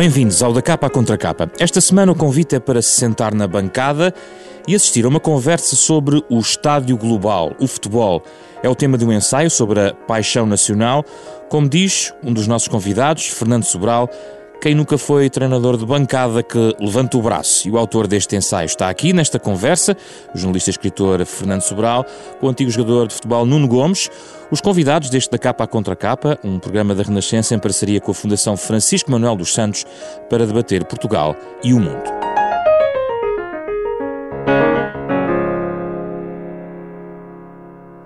Bem-vindos 0.00 0.42
ao 0.42 0.50
Da 0.50 0.62
Capa 0.62 0.86
à 0.86 0.90
Contra 0.90 1.18
Capa. 1.18 1.50
Esta 1.58 1.78
semana 1.78 2.10
o 2.10 2.14
convite 2.14 2.56
é 2.56 2.58
para 2.58 2.80
se 2.80 2.92
sentar 2.92 3.34
na 3.34 3.46
bancada 3.46 4.14
e 4.66 4.74
assistir 4.74 5.04
a 5.04 5.08
uma 5.08 5.20
conversa 5.20 5.76
sobre 5.76 6.24
o 6.30 6.38
estádio 6.38 6.96
global, 6.96 7.54
o 7.60 7.66
futebol. 7.66 8.22
É 8.62 8.68
o 8.70 8.74
tema 8.74 8.96
de 8.96 9.04
um 9.04 9.12
ensaio 9.12 9.50
sobre 9.50 9.78
a 9.78 9.92
paixão 9.92 10.46
nacional. 10.46 11.04
Como 11.50 11.68
diz 11.68 12.14
um 12.24 12.32
dos 12.32 12.46
nossos 12.46 12.66
convidados, 12.66 13.26
Fernando 13.26 13.64
Sobral, 13.64 14.08
quem 14.60 14.74
nunca 14.74 14.98
foi 14.98 15.30
treinador 15.30 15.78
de 15.78 15.86
bancada 15.86 16.42
que 16.42 16.76
levanta 16.78 17.16
o 17.16 17.22
braço? 17.22 17.66
E 17.66 17.70
o 17.70 17.78
autor 17.78 18.06
deste 18.06 18.36
ensaio 18.36 18.66
está 18.66 18.90
aqui 18.90 19.12
nesta 19.12 19.38
conversa, 19.38 19.96
o 20.34 20.38
jornalista 20.38 20.68
e 20.68 20.72
escritor 20.72 21.24
Fernando 21.24 21.62
Sobral, 21.62 22.04
com 22.38 22.46
o 22.46 22.50
antigo 22.50 22.70
jogador 22.70 23.08
de 23.08 23.14
futebol 23.14 23.46
Nuno 23.46 23.66
Gomes, 23.66 24.10
os 24.50 24.60
convidados 24.60 25.08
deste 25.08 25.30
da 25.30 25.38
Capa 25.38 25.64
à 25.64 25.66
Contra 25.66 25.96
Capa, 25.96 26.38
um 26.44 26.58
programa 26.58 26.94
da 26.94 27.02
Renascença 27.02 27.54
em 27.54 27.58
parceria 27.58 28.00
com 28.00 28.10
a 28.10 28.14
Fundação 28.14 28.56
Francisco 28.56 29.10
Manuel 29.10 29.36
dos 29.36 29.54
Santos 29.54 29.86
para 30.28 30.46
debater 30.46 30.84
Portugal 30.84 31.34
e 31.64 31.72
o 31.72 31.80
mundo. 31.80 32.29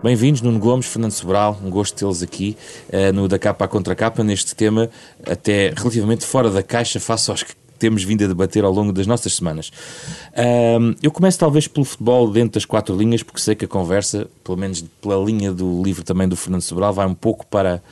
Bem-vindos, 0.04 0.42
Nuno 0.42 0.58
Gomes, 0.58 0.84
Fernando 0.84 1.12
Sobral, 1.12 1.58
um 1.64 1.70
gosto 1.70 1.96
tê-los 1.96 2.22
aqui 2.22 2.58
uh, 2.90 3.10
no 3.14 3.26
Da 3.26 3.38
Capa 3.38 3.64
à 3.64 3.68
Contra 3.68 3.94
Capa, 3.94 4.22
neste 4.22 4.54
tema 4.54 4.90
até 5.26 5.72
relativamente 5.74 6.26
fora 6.26 6.50
da 6.50 6.62
caixa, 6.62 7.00
face 7.00 7.30
aos 7.30 7.42
que 7.42 7.54
temos 7.78 8.04
vindo 8.04 8.22
a 8.22 8.26
debater 8.26 8.64
ao 8.64 8.70
longo 8.70 8.92
das 8.92 9.06
nossas 9.06 9.32
semanas. 9.32 9.70
Uh, 10.32 10.94
eu 11.02 11.10
começo 11.10 11.38
talvez 11.38 11.66
pelo 11.66 11.86
futebol 11.86 12.30
dentro 12.30 12.60
das 12.60 12.66
quatro 12.66 12.94
linhas, 12.94 13.22
porque 13.22 13.40
sei 13.40 13.54
que 13.54 13.64
a 13.64 13.68
conversa, 13.68 14.28
pelo 14.44 14.58
menos 14.58 14.84
pela 15.00 15.16
linha 15.24 15.50
do 15.50 15.82
livro 15.82 16.04
também 16.04 16.28
do 16.28 16.36
Fernando 16.36 16.60
Sobral, 16.60 16.92
vai 16.92 17.06
um 17.06 17.14
pouco 17.14 17.46
para 17.46 17.82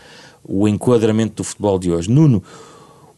o 0.44 0.68
enquadramento 0.68 1.36
do 1.36 1.44
futebol 1.44 1.78
de 1.78 1.90
hoje. 1.90 2.10
Nuno, 2.10 2.42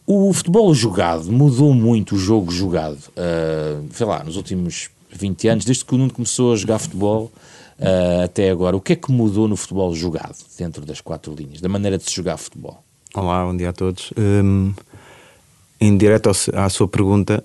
o 0.07 0.31
futebol 0.31 0.73
jogado 0.73 1.29
mudou 1.33 1.73
muito 1.73 2.15
o 2.15 2.17
jogo 2.17 2.49
jogado, 2.49 2.99
uh, 3.09 3.85
sei 3.91 4.05
lá, 4.05 4.23
nos 4.23 4.37
últimos 4.37 4.89
20 5.11 5.49
anos, 5.49 5.65
desde 5.65 5.83
que 5.83 5.93
o 5.93 5.97
Nuno 5.97 6.13
começou 6.13 6.53
a 6.53 6.55
jogar 6.55 6.79
futebol 6.79 7.29
uh, 7.79 8.23
até 8.23 8.49
agora. 8.49 8.75
O 8.75 8.81
que 8.81 8.93
é 8.93 8.95
que 8.95 9.11
mudou 9.11 9.47
no 9.47 9.55
futebol 9.55 9.93
jogado, 9.93 10.35
dentro 10.57 10.85
das 10.85 11.01
quatro 11.01 11.33
linhas, 11.33 11.61
da 11.61 11.69
maneira 11.69 11.97
de 11.97 12.03
se 12.03 12.15
jogar 12.15 12.37
futebol? 12.37 12.83
Olá, 13.13 13.45
bom 13.45 13.55
dia 13.55 13.69
a 13.69 13.73
todos. 13.73 14.11
Um, 14.17 14.73
em 15.79 15.97
direto 15.97 16.29
à 16.53 16.69
sua 16.69 16.87
pergunta, 16.87 17.43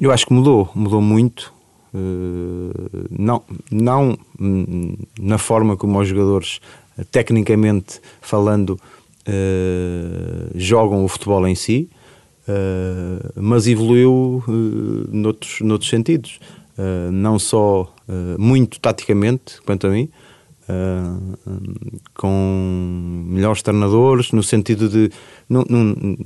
eu 0.00 0.10
acho 0.10 0.26
que 0.26 0.32
mudou, 0.32 0.70
mudou 0.74 1.00
muito. 1.00 1.52
Uh, 1.92 3.08
não, 3.10 3.42
não 3.70 4.16
na 5.18 5.36
forma 5.36 5.76
como 5.76 5.98
os 5.98 6.08
jogadores, 6.08 6.60
tecnicamente 7.10 8.00
falando, 8.20 8.80
uh, 9.28 10.50
jogam 10.54 11.04
o 11.04 11.08
futebol 11.08 11.46
em 11.46 11.54
si, 11.54 11.90
uh, 12.48 13.32
mas 13.40 13.66
evoluiu 13.66 14.42
noutros, 15.10 15.60
noutros 15.60 15.90
sentidos. 15.90 16.40
Não 17.12 17.38
só 17.38 17.92
muito 18.38 18.80
taticamente, 18.80 19.60
quanto 19.64 19.86
a 19.86 19.90
mim, 19.90 20.08
uh, 20.70 21.38
com 22.14 23.24
melhores 23.26 23.62
treinadores, 23.62 24.32
no 24.32 24.42
sentido 24.42 24.88
de. 24.88 25.10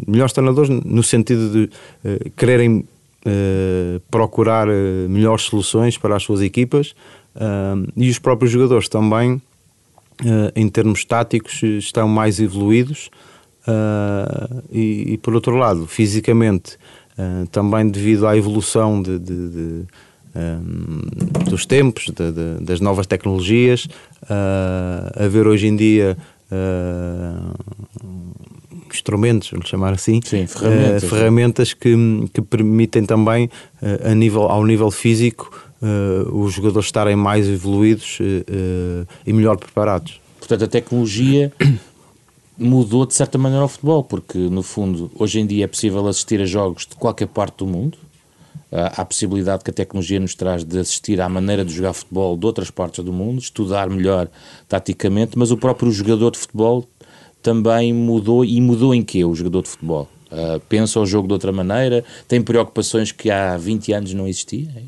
Melhores 0.07 0.33
treinadores 0.33 0.69
no 0.69 1.03
sentido 1.03 1.51
de 1.51 1.65
uh, 1.65 2.31
quererem 2.37 2.79
uh, 3.27 4.01
procurar 4.11 4.67
melhores 5.09 5.45
soluções 5.45 5.97
para 5.97 6.17
as 6.17 6.23
suas 6.23 6.43
equipas 6.43 6.95
e 7.97 8.09
os 8.09 8.19
próprios 8.21 8.53
jogadores 8.53 8.89
também, 8.89 9.43
em 10.55 10.69
termos 10.69 11.05
táticos, 11.05 11.61
estão 11.65 12.07
mais 12.07 12.39
evoluídos. 12.39 13.11
E, 14.71 15.15
e, 15.15 15.19
por 15.19 15.35
outro 15.35 15.57
lado, 15.57 15.85
fisicamente, 15.89 16.79
também 17.51 17.89
devido 17.89 18.29
à 18.29 18.37
evolução 18.37 19.03
de, 19.03 19.19
de, 19.19 19.49
de 19.49 19.85
um, 20.35 21.45
dos 21.49 21.67
tempos, 21.67 22.07
de, 22.07 22.33
de, 22.33 22.65
das 22.65 22.81
novas 22.81 23.07
tecnologias, 23.07 23.87
uh, 24.23 25.25
a 25.25 25.29
ver 25.29 25.47
hoje 25.47 25.67
em 25.67 25.77
dia 25.77 26.17
uh, 26.51 27.55
instrumentos, 28.95 29.51
vamos 29.51 29.69
chamar 29.69 29.93
assim, 29.93 30.21
Sim, 30.25 30.47
ferramentas, 30.47 31.03
uh, 31.03 31.09
ferramentas 31.09 31.75
que, 31.75 31.95
que 32.33 32.41
permitem 32.41 33.05
também, 33.05 33.47
uh, 33.83 34.11
a 34.11 34.15
nível, 34.15 34.43
ao 34.43 34.65
nível 34.65 34.91
físico, 34.91 35.51
uh, 35.83 36.37
os 36.37 36.55
jogadores 36.55 36.87
estarem 36.87 37.17
mais 37.17 37.49
evoluídos 37.49 38.19
e 39.27 39.33
melhor 39.33 39.57
preparados. 39.57 40.21
Portanto, 40.39 40.65
a 40.65 40.69
tecnologia 40.69 41.53
mudou 42.57 43.05
de 43.07 43.15
certa 43.15 43.37
maneira 43.37 43.65
o 43.65 43.69
futebol, 43.69 44.05
porque 44.05 44.39
no 44.39 44.63
fundo, 44.63 45.11
hoje 45.17 45.41
em 45.41 45.47
dia 45.47 45.65
é 45.65 45.69
possível 45.69 46.07
assistir 46.07 46.41
a 46.41 46.47
jogos 46.47 46.87
de 46.87 46.95
qualquer 46.97 47.29
parte 47.29 47.59
do 47.59 47.67
mundo, 47.67 47.99
há 48.75 49.03
a 49.03 49.05
possibilidade 49.05 49.63
que 49.63 49.71
a 49.71 49.75
tecnologia 49.75 50.19
nos 50.19 50.35
traz 50.35 50.65
de 50.65 50.79
assistir 50.79 51.21
à 51.21 51.29
maneira 51.29 51.65
de 51.65 51.73
jogar 51.73 51.93
futebol 51.93 52.37
de 52.37 52.45
outras 52.45 52.71
partes 52.71 53.05
do 53.05 53.13
mundo, 53.13 53.41
estudar 53.41 53.89
melhor 53.89 54.29
taticamente, 54.69 55.39
mas 55.39 55.53
o 55.53 55.57
próprio 55.57 55.93
jogador 55.93 56.33
de 56.33 56.39
futebol 56.39 56.85
também 57.41 57.93
mudou 57.93 58.45
e 58.45 58.61
mudou 58.61 58.95
em 58.95 59.03
quê 59.03 59.25
o 59.25 59.35
jogador 59.35 59.63
de 59.63 59.69
futebol? 59.69 60.09
Uh, 60.33 60.59
pensa 60.69 60.99
o 60.99 61.07
jogo 61.07 61.29
de 61.29 61.35
outra 61.35 61.53
maneira? 61.53 62.03
Tem 62.27 62.43
preocupações 62.43 63.13
que 63.13 63.31
há 63.31 63.57
20 63.57 63.93
anos 63.93 64.15
não 64.15 64.27
existiam? 64.27 64.73
É 64.77 64.83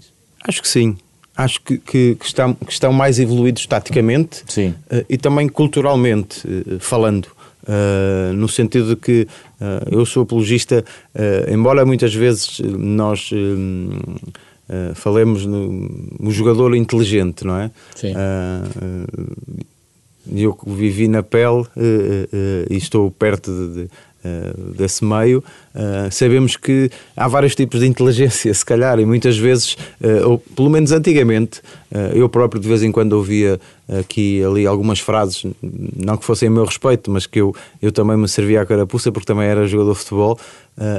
Acho 0.49 0.63
que 0.63 0.69
sim. 0.69 0.97
Acho 1.37 1.61
que, 1.61 1.77
que, 1.77 2.15
que, 2.15 2.25
estão, 2.25 2.55
que 2.55 2.73
estão 2.73 2.93
mais 2.93 3.19
evoluídos 3.19 3.67
taticamente 3.67 4.43
uh, 4.43 5.05
e 5.09 5.19
também 5.19 5.49
culturalmente 5.49 6.41
uh, 6.49 6.81
falando. 6.81 7.29
Uh, 7.67 8.33
no 8.33 8.49
sentido 8.49 8.95
de 8.95 8.97
que 8.97 9.27
uh, 9.61 9.89
eu 9.91 10.07
sou 10.07 10.23
apologista, 10.23 10.85
uh, 11.15 11.53
embora 11.53 11.85
muitas 11.85 12.15
vezes 12.15 12.61
nós 12.61 13.31
falemos 14.95 15.47
no, 15.47 15.89
no, 16.19 16.31
jogador 16.31 16.75
inteligente, 16.75 17.45
não 17.45 17.57
é? 17.57 17.71
Sim. 17.95 18.13
eu 20.33 20.59
vivi 20.67 21.07
na 21.07 21.23
pele 21.23 21.65
e 22.69 22.77
estou 22.77 23.09
perto 23.11 23.53
de, 23.53 23.83
de 23.85 23.91
desse 24.77 25.05
meio, 25.05 25.43
uh, 25.75 26.11
sabemos 26.11 26.57
que 26.57 26.91
há 27.17 27.29
vários 27.29 27.55
tipos 27.55 27.81
de 27.81 27.87
inteligência, 27.87 28.53
se 28.53 28.65
calhar, 28.65 28.99
e 28.99 29.07
muitas 29.07 29.37
vezes, 29.37 29.75
uh, 30.01 30.29
ou 30.29 30.39
pelo 30.39 30.71
menos 30.71 30.93
antigamente, 30.93 31.61
eu 32.15 32.29
próprio 32.29 32.61
de 32.61 32.69
vez 32.69 32.83
em 32.83 32.93
quando 32.93 33.15
ouvia 33.15 33.59
aqui 33.89 34.45
ali 34.45 34.67
algumas 34.67 34.99
frases, 34.99 35.47
não 35.63 36.17
que 36.17 36.25
fossem 36.25 36.49
a 36.49 36.51
meu 36.51 36.65
respeito, 36.65 37.11
mas 37.11 37.27
que 37.27 37.41
eu, 37.41 37.55
eu 37.81 37.91
também 37.91 38.19
me 38.19 38.29
servia 38.29 38.61
a 38.61 38.67
carapuça 38.67 39.11
porque 39.11 39.25
também 39.25 39.47
era 39.47 39.67
jogador 39.67 39.93
de 39.93 39.99
futebol, 40.01 40.39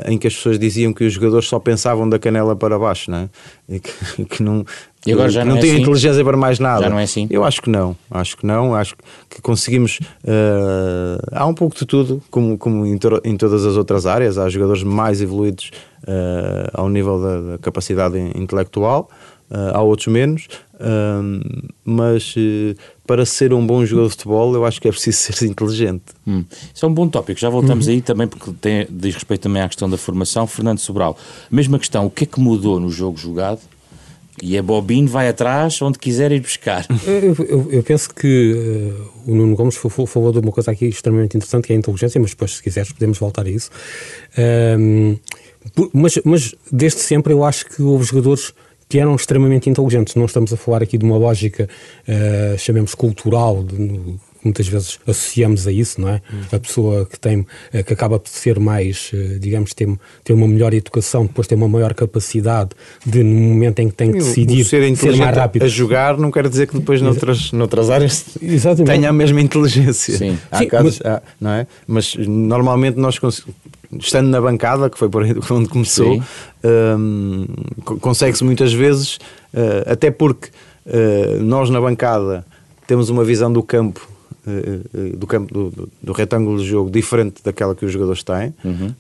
em 0.08 0.18
que 0.18 0.26
as 0.26 0.36
pessoas 0.36 0.58
diziam 0.58 0.94
que 0.94 1.04
os 1.04 1.14
jogadores 1.14 1.48
só 1.48 1.60
pensavam 1.60 2.10
da 2.10 2.18
canela 2.18 2.56
para 2.56 2.80
baixo, 2.80 3.12
não 3.12 3.30
é? 3.70 3.80
Que, 3.80 4.26
que 4.26 4.42
não, 4.42 4.66
e 5.08 5.14
agora 5.14 5.30
já 5.30 5.46
não, 5.46 5.56
não 5.56 5.58
é 5.58 5.64
assim? 5.64 5.80
inteligência 5.80 6.24
para 6.24 6.36
mais 6.36 6.60
nada. 6.60 6.84
Já 6.84 6.90
não 6.90 7.00
é 7.00 7.04
assim? 7.04 7.28
Eu 7.30 7.46
acho 7.46 7.62
que 7.62 7.70
não, 7.70 7.96
acho 8.12 8.36
que 8.36 8.46
não, 8.46 8.76
acho 8.76 8.96
que 9.30 9.42
conseguimos. 9.42 10.00
Uh, 10.24 11.18
há 11.32 11.46
um 11.46 11.54
pouco 11.54 11.78
de 11.78 11.86
tudo, 11.86 12.22
como, 12.30 12.58
como 12.58 12.86
em, 12.86 12.98
to 12.98 13.22
em, 13.24 13.38
todas 13.38 13.66
as 13.66 13.78
outras 13.78 14.06
áreas, 14.06 14.38
há 14.38 14.50
jogadores 14.50 14.84
mais 14.84 15.22
evoluídos 15.22 15.72
uh, 16.04 16.70
ao 16.74 16.90
nível 16.90 17.22
da, 17.22 17.42
da 17.52 17.58
capacidade 17.58 18.18
intelectual. 18.36 19.10
Uh, 19.50 19.72
há 19.74 19.82
outros 19.82 20.08
menos, 20.08 20.50
mas 21.86 22.36
para 23.08 23.26
ser 23.26 23.54
um 23.54 23.66
bom 23.66 23.86
jogador 23.86 24.10
de 24.10 24.12
futebol 24.12 24.54
eu 24.54 24.66
acho 24.66 24.82
que 24.82 24.90
é 24.90 24.92
preciso 24.92 25.18
ser 25.32 25.46
inteligente. 25.46 26.04
Hum. 26.28 26.44
Isso 26.76 26.86
é 26.86 26.90
um 26.90 26.94
bom 26.94 27.08
tópico, 27.08 27.40
já 27.40 27.50
voltamos 27.50 27.88
uhum. 27.88 27.94
aí 27.94 28.02
também 28.02 28.28
porque 28.28 28.52
tem, 28.60 28.86
diz 28.90 29.16
respeito 29.16 29.40
também 29.40 29.62
à 29.62 29.68
questão 29.70 29.90
da 29.90 29.98
formação. 29.98 30.46
Fernando 30.46 30.80
Sobral, 30.80 31.18
mesma 31.50 31.80
questão, 31.80 32.06
o 32.06 32.10
que 32.10 32.26
é 32.26 32.28
que 32.28 32.42
mudou 32.42 32.78
no 32.78 32.90
jogo 32.90 33.18
jogado? 33.18 33.62
E 34.42 34.58
a 34.58 34.62
bobina 34.62 35.10
vai 35.10 35.28
atrás 35.28 35.82
onde 35.82 35.98
quiser 35.98 36.32
ir 36.32 36.42
buscar. 36.42 36.86
Eu, 37.08 37.36
eu, 37.46 37.72
eu 37.72 37.84
penso 37.84 38.14
que 38.14 38.54
uh, 38.54 39.32
o 39.32 39.36
Nuno 39.36 39.56
Gomes 39.56 39.76
falou 39.76 40.32
de 40.32 40.40
uma 40.40 40.52
coisa 40.52 40.72
aqui 40.72 40.86
extremamente 40.86 41.36
interessante, 41.36 41.66
que 41.66 41.74
é 41.74 41.76
a 41.76 41.80
inteligência, 41.80 42.20
mas 42.22 42.32
depois, 42.32 42.56
se 42.56 42.64
quiseres, 42.64 42.92
podemos 42.92 43.18
voltar 43.18 43.46
a 43.46 43.50
isso. 43.50 43.72
Uh, 44.38 45.18
mas, 45.92 46.20
mas 46.24 46.56
desde 46.72 47.00
sempre 47.00 47.34
eu 47.34 47.44
acho 47.44 47.66
que 47.66 47.82
houve 47.82 48.06
jogadores 48.06 48.54
que 48.88 49.00
eram 49.00 49.16
extremamente 49.16 49.70
inteligentes. 49.70 50.16
Não 50.16 50.26
estamos 50.26 50.54
a 50.54 50.58
falar 50.58 50.84
aqui 50.84 50.98
de 50.98 51.06
uma 51.06 51.18
lógica, 51.18 51.68
uh, 52.08 52.58
chamemos 52.58 52.96
cultural, 52.96 53.64
de, 53.64 53.76
muitas 54.44 54.68
vezes 54.68 55.00
associamos 55.06 55.68
a 55.68 55.72
isso, 55.72 56.00
não 56.02 56.10
é? 56.10 56.22
Hum. 56.32 56.42
A 56.52 56.60
pessoa 56.60 57.06
que 57.06 57.20
tem, 57.20 57.46
eh, 57.74 57.84
que 57.84 57.94
acaba 57.94 58.20
por 58.20 58.30
ser 58.30 58.60
mais, 58.60 59.12
eh, 59.14 59.38
digamos, 59.40 59.74
ter, 59.74 59.88
ter 60.24 60.34
uma 60.34 60.48
melhor 60.48 60.74
educação, 60.74 61.26
depois 61.26 61.48
ter 61.48 61.56
uma 61.56 61.68
maior 61.68 61.94
capacidade 61.94 62.72
de, 63.06 63.24
no 63.24 63.42
momento 63.42 63.80
em 63.80 63.90
que 63.90 63.96
tem 63.96 64.12
que 64.12 64.20
decidir, 64.20 64.64
ser, 64.66 64.96
ser 64.96 65.16
mais 65.16 65.36
rápido. 65.36 65.64
A 65.64 65.68
jogar 65.68 66.18
não 66.18 66.32
quer 66.32 66.48
dizer 66.48 66.68
que 66.68 66.78
depois 66.78 67.02
noutras, 67.02 67.52
noutras 67.52 67.90
áreas 67.90 68.26
Exatamente. 68.42 68.92
tenha 68.94 69.10
a 69.10 69.14
mesma 69.14 69.42
inteligência. 69.42 70.18
Sim. 70.18 70.38
Há 70.52 70.60
Sim, 70.60 70.68
casos, 70.68 71.00
mas, 71.04 71.14
há, 71.14 71.22
não 71.40 71.52
é? 71.52 71.68
Mas 71.88 72.16
normalmente 72.16 72.98
nós 72.98 73.20
estando 74.00 74.28
na 74.30 74.42
bancada, 74.42 74.90
que 74.90 74.98
foi 74.98 75.10
por 75.10 75.24
onde 75.52 75.70
começou, 75.70 76.22
um, 76.64 77.46
consegue-se 78.02 78.44
muitas 78.44 78.74
vezes, 78.74 79.16
uh, 79.54 79.92
até 79.92 80.12
porque 80.12 80.50
uh, 80.86 81.42
nós 81.44 81.70
na 81.70 81.80
bancada 81.80 82.46
temos 82.86 83.10
uma 83.10 83.24
visão 83.24 83.52
do 83.52 83.64
campo 83.64 84.08
do 85.18 85.28
campo 85.28 85.54
do, 85.54 85.70
do, 85.70 85.90
do, 86.02 86.14
retângulo 86.14 86.58
de 86.58 86.66
jogo 86.66 86.90
diferente 86.90 87.42
daquela 87.44 87.76
que 87.76 87.86
os 87.86 87.92
jogadores 87.92 88.24
têm 88.24 88.54
uhum. 88.64 88.94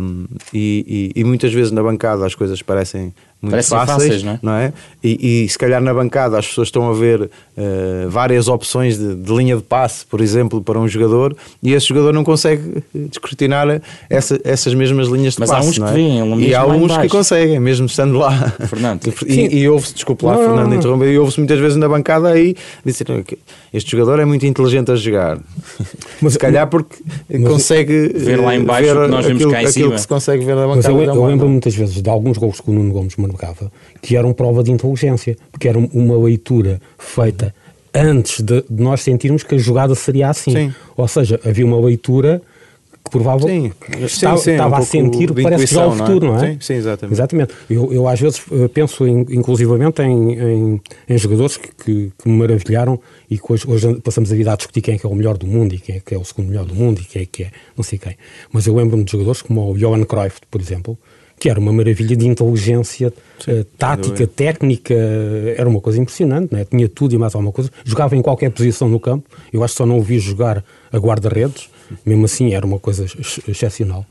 um, 0.00 0.26
e, 0.52 1.12
e, 1.14 1.20
e, 1.20 1.24
muitas 1.24 1.52
vezes 1.52 1.70
na 1.70 1.82
bancada 1.82 2.24
as 2.24 2.34
coisas 2.34 2.62
parecem 2.62 3.14
muito 3.44 3.52
Parecem 3.52 3.78
fáceis, 3.78 4.02
fáceis 4.02 4.22
não 4.22 4.32
é? 4.32 4.38
Não 4.42 4.52
é? 4.52 4.72
E, 5.02 5.44
e, 5.44 5.48
se 5.48 5.58
calhar 5.58 5.80
na 5.82 5.92
bancada 5.92 6.38
as 6.38 6.46
pessoas 6.46 6.68
estão 6.68 6.88
a 6.88 6.94
ver 6.94 7.22
uh, 7.22 8.08
várias 8.08 8.48
opções 8.48 8.98
de, 8.98 9.14
de, 9.14 9.34
linha 9.34 9.56
de 9.56 9.62
passe, 9.62 10.04
por 10.06 10.20
exemplo, 10.20 10.62
para 10.62 10.78
um 10.78 10.88
jogador 10.88 11.36
e 11.62 11.72
esse 11.72 11.86
jogador 11.88 12.12
não 12.12 12.24
consegue 12.24 12.82
descortinar 12.94 13.82
essa, 14.08 14.40
essas 14.44 14.74
mesmas 14.74 15.08
linhas 15.08 15.34
de 15.34 15.40
Mas 15.40 15.50
passe. 15.50 15.66
Mas 15.68 15.78
há 15.78 15.84
uns 15.84 15.90
é? 15.90 15.92
que 15.92 15.98
vêm, 15.98 16.22
um 16.22 16.40
E 16.40 16.54
há 16.54 16.66
uns 16.66 16.96
que 16.96 17.08
conseguem, 17.08 17.60
mesmo 17.60 17.86
estando 17.86 18.18
lá. 18.18 18.50
Fernando. 18.66 19.12
e, 19.26 19.58
e 19.58 19.68
ouve-se, 19.68 19.94
desculpe 19.94 20.24
lá, 20.24 20.34
não, 20.34 20.40
Fernando, 20.40 20.68
não, 20.68 20.76
interromper, 20.76 21.08
e 21.12 21.18
ouve-se 21.18 21.38
muitas 21.38 21.58
vezes 21.58 21.76
na 21.76 21.88
bancada 21.88 22.28
aí 22.28 22.56
dizer 22.84 23.06
este 23.72 23.90
jogador 23.90 24.20
é 24.20 24.24
muito 24.24 24.46
inteligente 24.46 24.90
a 24.90 24.96
jogar. 24.96 25.38
Mas, 26.20 26.34
se 26.34 26.38
calhar 26.38 26.66
porque 26.68 26.96
mas, 27.28 27.50
consegue 27.50 28.08
ver 28.14 28.40
lá 28.40 28.54
em 28.54 28.62
baixo 28.62 28.94
ver 28.94 29.04
que 29.04 29.10
nós 29.10 29.26
vemos 29.26 29.42
aquilo, 29.42 29.52
cá 29.52 29.62
em 29.62 29.66
aquilo 29.66 29.72
cima. 29.72 29.94
que 29.94 30.00
se 30.00 30.08
consegue 30.08 30.44
ver 30.44 30.54
na 30.54 30.66
bancada. 30.66 30.94
Mas 30.94 31.08
eu, 31.08 31.14
eu 31.14 31.26
lembro 31.26 31.48
muitas 31.48 31.74
vezes 31.74 32.00
de 32.00 32.08
alguns 32.08 32.38
gols 32.38 32.60
que 32.60 32.70
o 32.70 32.72
Nuno 32.72 32.92
Gomes 32.92 33.16
que 34.00 34.16
eram 34.16 34.32
prova 34.32 34.62
de 34.62 34.70
inteligência, 34.70 35.36
porque 35.50 35.68
era 35.68 35.78
uma 35.78 36.16
leitura 36.16 36.80
feita 36.98 37.54
antes 37.94 38.40
de, 38.40 38.64
nós 38.68 39.02
sentirmos 39.02 39.44
que 39.44 39.54
a 39.54 39.58
jogada 39.58 39.94
seria 39.94 40.28
assim. 40.28 40.52
Sim. 40.52 40.74
Ou 40.96 41.06
seja, 41.06 41.40
havia 41.44 41.64
uma 41.64 41.80
leitura 41.80 42.42
que 43.04 43.10
provavelmente 43.10 43.74
estava, 44.00 44.38
sim, 44.38 44.52
estava 44.52 44.76
um 44.76 44.78
a 44.78 44.82
sentir 44.82 45.32
que 45.32 45.42
parece 45.42 45.74
já 45.74 45.86
o 45.86 45.92
futuro, 45.92 46.26
não 46.26 46.36
é? 46.36 46.40
Não 46.40 46.44
é? 46.46 46.52
Sim, 46.52 46.58
sim, 46.60 46.74
exatamente. 46.74 47.14
exatamente. 47.14 47.54
Eu, 47.68 47.92
eu 47.92 48.08
às 48.08 48.18
vezes 48.18 48.42
eh, 48.50 48.68
penso 48.68 49.06
in, 49.06 49.26
inclusivamente 49.28 50.00
em, 50.00 50.32
em, 50.32 50.80
em 51.06 51.18
jogadores 51.18 51.58
que, 51.58 51.68
que, 51.68 52.12
que, 52.18 52.28
me 52.28 52.38
maravilharam 52.38 52.98
e 53.30 53.38
que 53.38 53.52
hoje, 53.52 53.68
hoje, 53.68 53.94
passamos 54.00 54.32
a 54.32 54.34
vida 54.34 54.52
a 54.52 54.56
discutir 54.56 54.80
quem 54.80 54.94
é, 54.94 54.98
que 54.98 55.04
é 55.04 55.08
o 55.08 55.14
melhor 55.14 55.36
do 55.36 55.46
mundo 55.46 55.74
e 55.74 55.78
quem 55.78 55.96
é 55.96 56.00
que 56.00 56.14
é 56.14 56.18
o 56.18 56.24
segundo 56.24 56.48
melhor 56.48 56.64
do 56.64 56.74
mundo 56.74 57.00
e 57.00 57.04
quem 57.04 57.22
é 57.22 57.26
que 57.26 57.42
é 57.44 57.50
não 57.76 57.84
sei 57.84 57.98
quem. 57.98 58.16
Mas 58.50 58.66
eu 58.66 58.74
lembro-me 58.74 59.04
de 59.04 59.12
jogadores 59.12 59.42
como 59.42 59.70
o 59.70 59.76
Johan 59.76 60.04
Cruyff, 60.04 60.40
por 60.50 60.60
exemplo, 60.60 60.98
que 61.44 61.50
era 61.50 61.60
uma 61.60 61.74
maravilha 61.74 62.16
de 62.16 62.26
inteligência 62.26 63.12
Sim, 63.38 63.50
uh, 63.50 63.64
tática, 63.76 64.26
técnica, 64.26 64.94
era 65.58 65.68
uma 65.68 65.78
coisa 65.78 66.00
impressionante, 66.00 66.54
né? 66.54 66.64
tinha 66.64 66.88
tudo 66.88 67.14
e 67.14 67.18
mais 67.18 67.34
alguma 67.34 67.52
coisa. 67.52 67.70
Jogava 67.84 68.16
em 68.16 68.22
qualquer 68.22 68.50
posição 68.50 68.88
no 68.88 68.98
campo, 68.98 69.28
eu 69.52 69.62
acho 69.62 69.74
que 69.74 69.76
só 69.76 69.84
não 69.84 69.98
o 69.98 70.02
vi 70.02 70.18
jogar 70.18 70.64
a 70.90 70.96
guarda-redes, 70.96 71.68
mesmo 72.06 72.24
assim 72.24 72.54
era 72.54 72.64
uma 72.64 72.78
coisa 72.78 73.04
ex 73.04 73.40
excepcional. 73.46 74.06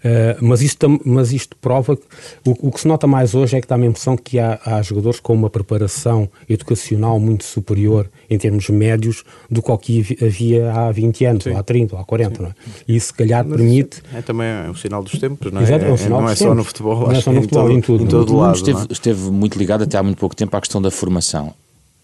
Uh, 0.00 0.36
mas, 0.40 0.62
isto, 0.62 1.00
mas 1.04 1.30
isto 1.32 1.56
prova 1.58 1.94
que 1.94 2.02
o, 2.46 2.68
o, 2.68 2.72
que 2.72 2.80
se 2.80 2.88
nota 2.88 3.06
mais 3.06 3.34
hoje 3.34 3.56
é 3.56 3.60
que 3.60 3.68
dá 3.68 3.76
a 3.76 3.78
impressão 3.78 4.16
que 4.16 4.38
há, 4.38 4.58
há, 4.64 4.80
jogadores 4.80 5.20
com 5.20 5.34
uma 5.34 5.50
preparação 5.50 6.28
educacional 6.48 7.20
muito 7.20 7.44
superior 7.44 8.10
em 8.28 8.38
termos 8.38 8.70
médios 8.70 9.24
do 9.50 9.62
que 9.62 10.16
havia 10.24 10.72
há 10.72 10.90
20 10.90 11.24
anos, 11.26 11.46
ou 11.46 11.56
há 11.56 11.62
30, 11.62 11.94
ou 11.94 12.00
há 12.00 12.04
40, 12.04 12.42
não 12.42 12.48
é? 12.48 12.54
E 12.88 12.96
isso 12.96 13.08
se 13.08 13.14
calhar 13.14 13.44
mas 13.46 13.58
permite. 13.58 14.02
É 14.14 14.22
também 14.22 14.48
um 14.70 14.74
sinal 14.74 15.02
dos 15.02 15.18
tempos, 15.18 15.52
não 15.52 15.60
é? 15.60 15.64
Exato, 15.64 15.84
é, 15.84 15.92
um 15.92 15.96
sinal 15.96 16.22
não 16.22 16.28
é 16.30 16.34
só 16.34 16.54
no 16.54 16.64
futebol, 16.64 17.00
não 17.00 17.12
é 17.12 17.20
só 17.20 17.32
no 17.32 17.42
futebol, 17.42 17.70
em, 17.70 17.76
em 17.76 17.80
tudo. 17.80 18.04
Em 18.04 18.06
todo 18.06 18.36
lado. 18.36 18.56
Esteve, 18.56 18.86
esteve 18.90 19.30
muito 19.30 19.58
ligado 19.58 19.84
até 19.84 19.98
há 19.98 20.02
muito 20.02 20.18
pouco 20.18 20.34
tempo 20.34 20.56
à 20.56 20.60
questão 20.60 20.80
da 20.80 20.90
formação 20.90 21.54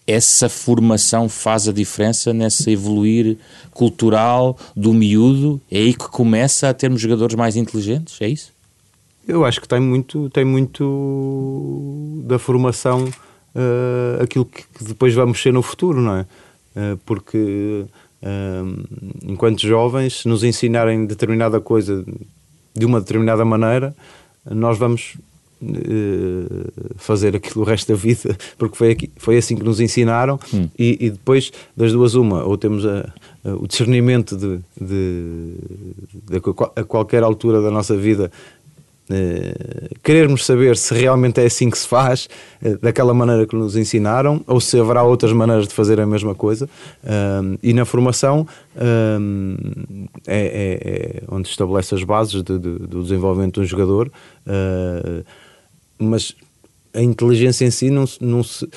essa 0.07 0.47
formação 0.47 1.27
faz 1.27 1.67
a 1.67 1.73
diferença 1.73 2.33
nesse 2.33 2.71
evoluir 2.71 3.37
cultural 3.71 4.57
do 4.75 4.93
miúdo? 4.93 5.61
É 5.69 5.77
aí 5.77 5.93
que 5.93 6.07
começa 6.07 6.69
a 6.69 6.73
termos 6.73 7.01
jogadores 7.01 7.35
mais 7.35 7.57
inteligentes? 7.57 8.19
É 8.21 8.29
isso? 8.29 8.53
Eu 9.27 9.43
acho 9.43 9.59
que 9.59 9.67
tem 9.67 9.81
muito, 9.81 10.29
tem 10.29 10.45
muito 10.45 12.23
da 12.25 12.39
formação 12.39 13.03
uh, 13.03 14.23
aquilo 14.23 14.45
que, 14.45 14.63
depois 14.79 15.13
vamos 15.13 15.41
ser 15.41 15.51
no 15.51 15.61
futuro, 15.61 16.01
não 16.01 16.15
é? 16.15 16.21
Uh, 16.73 16.97
porque 17.05 17.85
uh, 18.23 18.87
enquanto 19.25 19.67
jovens, 19.67 20.21
se 20.21 20.29
nos 20.29 20.45
ensinarem 20.45 21.05
determinada 21.05 21.59
coisa 21.59 22.05
de 22.73 22.85
uma 22.85 23.01
determinada 23.01 23.43
maneira, 23.43 23.93
nós 24.49 24.77
vamos 24.77 25.17
fazer 26.97 27.35
aquilo 27.35 27.63
o 27.63 27.67
resto 27.67 27.91
da 27.91 27.97
vida, 27.97 28.37
porque 28.57 28.75
foi, 28.75 28.91
aqui, 28.91 29.11
foi 29.17 29.37
assim 29.37 29.55
que 29.55 29.63
nos 29.63 29.79
ensinaram, 29.79 30.39
hum. 30.53 30.67
e, 30.77 30.97
e, 30.99 31.09
depois 31.09 31.51
das 31.75 31.91
duas, 31.91 32.15
uma, 32.15 32.43
ou 32.43 32.57
temos 32.57 32.85
a, 32.85 33.11
a, 33.43 33.53
o 33.55 33.67
discernimento 33.67 34.35
de, 34.35 34.59
de, 34.79 35.53
de, 36.13 36.41
a 36.75 36.83
qualquer 36.83 37.23
altura 37.23 37.61
da 37.61 37.71
nossa 37.71 37.95
vida 37.95 38.31
Uh, 39.09 39.95
querermos 40.03 40.45
saber 40.45 40.75
se 40.75 40.93
realmente 40.93 41.39
é 41.39 41.45
assim 41.45 41.69
que 41.69 41.77
se 41.77 41.87
faz, 41.87 42.27
uh, 42.61 42.77
daquela 42.79 43.13
maneira 43.13 43.47
que 43.47 43.55
nos 43.55 43.77
ensinaram, 43.77 44.43
ou 44.45 44.59
se 44.59 44.77
haverá 44.77 45.01
outras 45.01 45.31
maneiras 45.31 45.65
de 45.65 45.73
fazer 45.73 45.97
a 46.01 46.05
mesma 46.05 46.35
coisa. 46.35 46.65
Uh, 47.05 47.57
e 47.63 47.71
na 47.71 47.85
formação 47.85 48.45
é, 50.27 50.35
é, 50.35 51.21
é, 51.21 51.23
onde 51.29 51.47
estabelece 51.47 51.95
as 51.95 52.03
bases 52.03 52.43
de, 52.43 52.59
do 52.59 53.01
desenvolvimento 53.01 53.55
de 53.55 53.61
um 53.61 53.65
jogador 53.65 54.11
mas 55.97 56.35
a 56.93 57.01
inteligência 57.01 57.65
em 57.65 57.71
si 57.71 57.89
não, 57.89 58.05
não 58.19 58.43
se, 58.43 58.67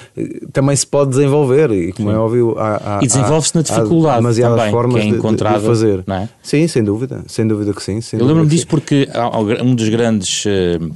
também 0.53 0.77
se 0.77 0.87
pode 0.87 1.11
desenvolver 1.11 1.71
e 1.71 1.93
como 1.93 2.11
é 2.11 2.13
Sim. 2.13 2.19
é 2.19 2.21
óbvio 2.21 2.59
há, 2.59 2.99
há, 2.99 3.01
e 3.03 3.07
desenvolve-se 3.07 3.55
na 3.55 3.63
dificuldade 3.63 4.43
há 4.43 4.51
também, 4.51 4.71
formas 4.71 5.03
que 5.03 5.09
é 5.09 5.11
encontrada, 5.11 5.57
de, 5.57 5.63
de 5.63 5.69
fazer 5.69 6.05
é? 6.07 6.29
sim, 6.43 6.69
sem 6.69 6.85
dúvida 6.85 7.25
sem 7.27 7.47
dúvida 7.47 7.73
que 7.73 7.83
sim 7.83 8.01
eu 8.13 8.27
lembro-me 8.27 8.49
disso 8.49 8.67
porque 8.67 9.09
um 9.65 9.75
dos 9.75 9.89
grandes 9.89 10.45
uh, 10.45 10.93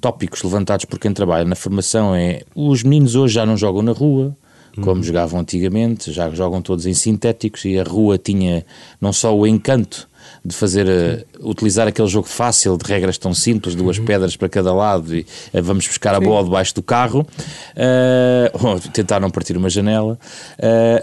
tópicos 0.00 0.42
levantados 0.42 0.86
por 0.86 0.98
quem 0.98 1.12
trabalha 1.12 1.44
na 1.44 1.54
formação 1.54 2.14
é 2.14 2.42
os 2.54 2.82
meninos 2.82 3.14
hoje 3.14 3.34
já 3.34 3.44
não 3.44 3.56
jogam 3.56 3.82
na 3.82 3.92
rua 3.92 4.34
como 4.76 4.96
uhum. 4.96 5.02
jogavam 5.02 5.40
antigamente, 5.40 6.10
já 6.10 6.30
jogam 6.30 6.62
todos 6.62 6.86
em 6.86 6.94
sintéticos 6.94 7.64
e 7.66 7.78
a 7.78 7.82
rua 7.82 8.16
tinha 8.16 8.64
não 8.98 9.12
só 9.12 9.36
o 9.36 9.46
encanto 9.46 10.08
de 10.44 10.54
fazer, 10.54 10.86
uh, 10.86 11.48
utilizar 11.48 11.86
aquele 11.86 12.08
jogo 12.08 12.26
fácil 12.26 12.76
de 12.76 12.84
regras 12.84 13.16
tão 13.16 13.32
simples, 13.32 13.74
duas 13.74 13.98
uhum. 13.98 14.04
pedras 14.04 14.36
para 14.36 14.48
cada 14.48 14.74
lado 14.74 15.14
e 15.14 15.20
uh, 15.20 15.62
vamos 15.62 15.86
buscar 15.86 16.14
a 16.14 16.18
Sim. 16.18 16.24
bola 16.24 16.44
debaixo 16.44 16.74
do 16.74 16.82
carro, 16.82 17.20
uh, 17.20 18.66
ou 18.66 18.80
tentar 18.90 19.20
não 19.20 19.30
partir 19.30 19.56
uma 19.56 19.70
janela, 19.70 20.18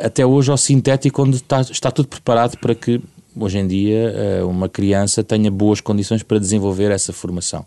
até 0.04 0.26
hoje 0.26 0.52
ao 0.52 0.58
sintético, 0.58 1.24
onde 1.24 1.38
está, 1.38 1.62
está 1.62 1.92
tudo 1.92 2.08
preparado 2.08 2.58
para 2.58 2.76
que 2.76 3.02
hoje 3.36 3.58
em 3.58 3.68
dia 3.68 4.44
uma 4.46 4.68
criança 4.68 5.24
tenha 5.24 5.50
boas 5.50 5.80
condições 5.80 6.24
para 6.24 6.40
desenvolver 6.40 6.92
essa 6.92 7.14
formação. 7.14 7.66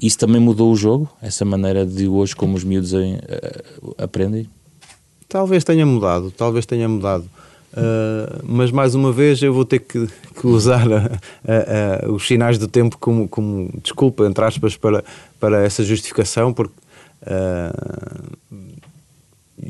Isso 0.00 0.18
também 0.18 0.40
mudou 0.40 0.72
o 0.72 0.76
jogo, 0.76 1.08
essa 1.20 1.44
maneira 1.44 1.84
de 1.84 2.08
hoje 2.08 2.34
como 2.34 2.56
os 2.56 2.64
miúdos 2.64 2.92
aprendem? 3.98 4.48
Talvez 5.28 5.64
tenha 5.64 5.84
mudado, 5.84 6.30
talvez 6.30 6.66
tenha 6.66 6.88
mudado. 6.88 7.28
Uh, 7.72 8.44
mas 8.44 8.70
mais 8.70 8.94
uma 8.94 9.10
vez 9.10 9.42
eu 9.42 9.52
vou 9.52 9.64
ter 9.64 9.78
que, 9.78 10.06
que 10.06 10.46
usar 10.46 10.86
a, 10.92 10.96
a, 11.48 12.06
a, 12.06 12.12
os 12.12 12.26
sinais 12.26 12.58
do 12.58 12.68
tempo 12.68 12.98
como, 12.98 13.26
como, 13.26 13.70
desculpa, 13.82 14.26
entre 14.26 14.44
aspas, 14.44 14.76
para, 14.76 15.02
para 15.40 15.64
essa 15.64 15.82
justificação, 15.82 16.52
porque 16.52 16.74
uh, 17.22 18.62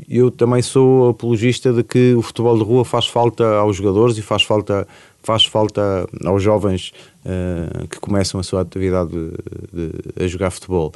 eu 0.09 0.29
também 0.29 0.61
sou 0.61 1.09
apologista 1.09 1.71
de 1.71 1.81
que 1.81 2.13
o 2.13 2.21
futebol 2.21 2.57
de 2.57 2.63
rua 2.63 2.83
faz 2.83 3.07
falta 3.07 3.45
aos 3.55 3.77
jogadores 3.77 4.17
e 4.17 4.21
faz 4.21 4.43
falta, 4.43 4.85
faz 5.21 5.45
falta 5.45 6.05
aos 6.25 6.43
jovens 6.43 6.91
uh, 7.25 7.87
que 7.87 8.01
começam 8.01 8.37
a 8.37 8.43
sua 8.43 8.61
atividade 8.61 9.11
de, 9.11 9.31
de, 9.71 10.23
a 10.25 10.27
jogar 10.27 10.51
futebol. 10.51 10.91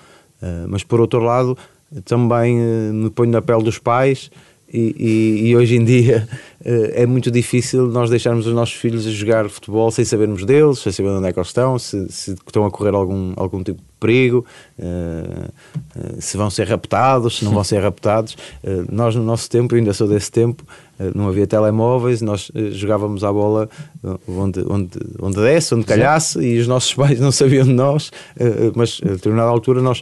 mas 0.67 0.83
por 0.83 0.99
outro 0.99 1.21
lado, 1.21 1.57
também 2.03 2.57
me 2.91 3.09
ponho 3.09 3.31
na 3.31 3.41
pele 3.41 3.63
dos 3.63 3.79
pais 3.79 4.29
e, 4.71 4.95
e, 4.97 5.49
e, 5.49 5.55
hoje 5.55 5.77
em 5.77 5.85
dia 5.85 6.27
uh, 6.59 6.91
é 6.93 7.05
muito 7.05 7.31
difícil 7.31 7.87
nós 7.87 8.09
deixarmos 8.09 8.45
os 8.45 8.53
nossos 8.53 8.75
filhos 8.75 9.07
a 9.07 9.11
jogar 9.11 9.49
futebol 9.49 9.89
sem 9.91 10.03
sabermos 10.03 10.43
deles, 10.43 10.79
sem 10.79 10.91
saber 10.91 11.09
onde 11.09 11.27
é 11.27 11.31
que 11.31 11.39
eles 11.39 11.47
estão, 11.47 11.79
se, 11.79 12.11
se 12.11 12.31
estão 12.31 12.65
a 12.65 12.71
correr 12.71 12.93
algum, 12.93 13.31
algum 13.37 13.63
tipo 13.63 13.79
de 13.79 13.87
perigo, 13.97 14.45
uh, 14.77 15.49
uh, 15.95 16.21
se 16.21 16.35
vão 16.35 16.49
ser 16.49 16.67
raptados, 16.67 17.37
se 17.37 17.45
não 17.45 17.53
vão 17.53 17.63
ser 17.63 17.79
raptados. 17.81 18.35
nós, 18.91 19.15
no 19.15 19.23
nosso 19.23 19.49
tempo, 19.49 19.73
ainda 19.73 19.93
sou 19.93 20.07
desse 20.07 20.31
tempo, 20.31 20.65
não 21.15 21.27
havia 21.27 21.47
telemóveis, 21.47 22.21
nós 22.21 22.51
jogávamos 22.71 23.23
a 23.23 23.31
bola 23.31 23.69
onde, 24.27 24.65
onde, 24.67 24.99
onde 25.21 25.35
desse, 25.37 25.75
onde 25.75 25.85
calhasse, 25.85 26.39
e 26.39 26.59
os 26.59 26.67
nossos 26.67 26.91
pais 26.95 27.19
não 27.19 27.31
sabiam 27.31 27.65
de 27.65 27.73
nós, 27.73 28.11
mas 28.75 28.99
a 29.05 29.09
determinada 29.09 29.49
altura 29.49 29.81
nós 29.81 30.01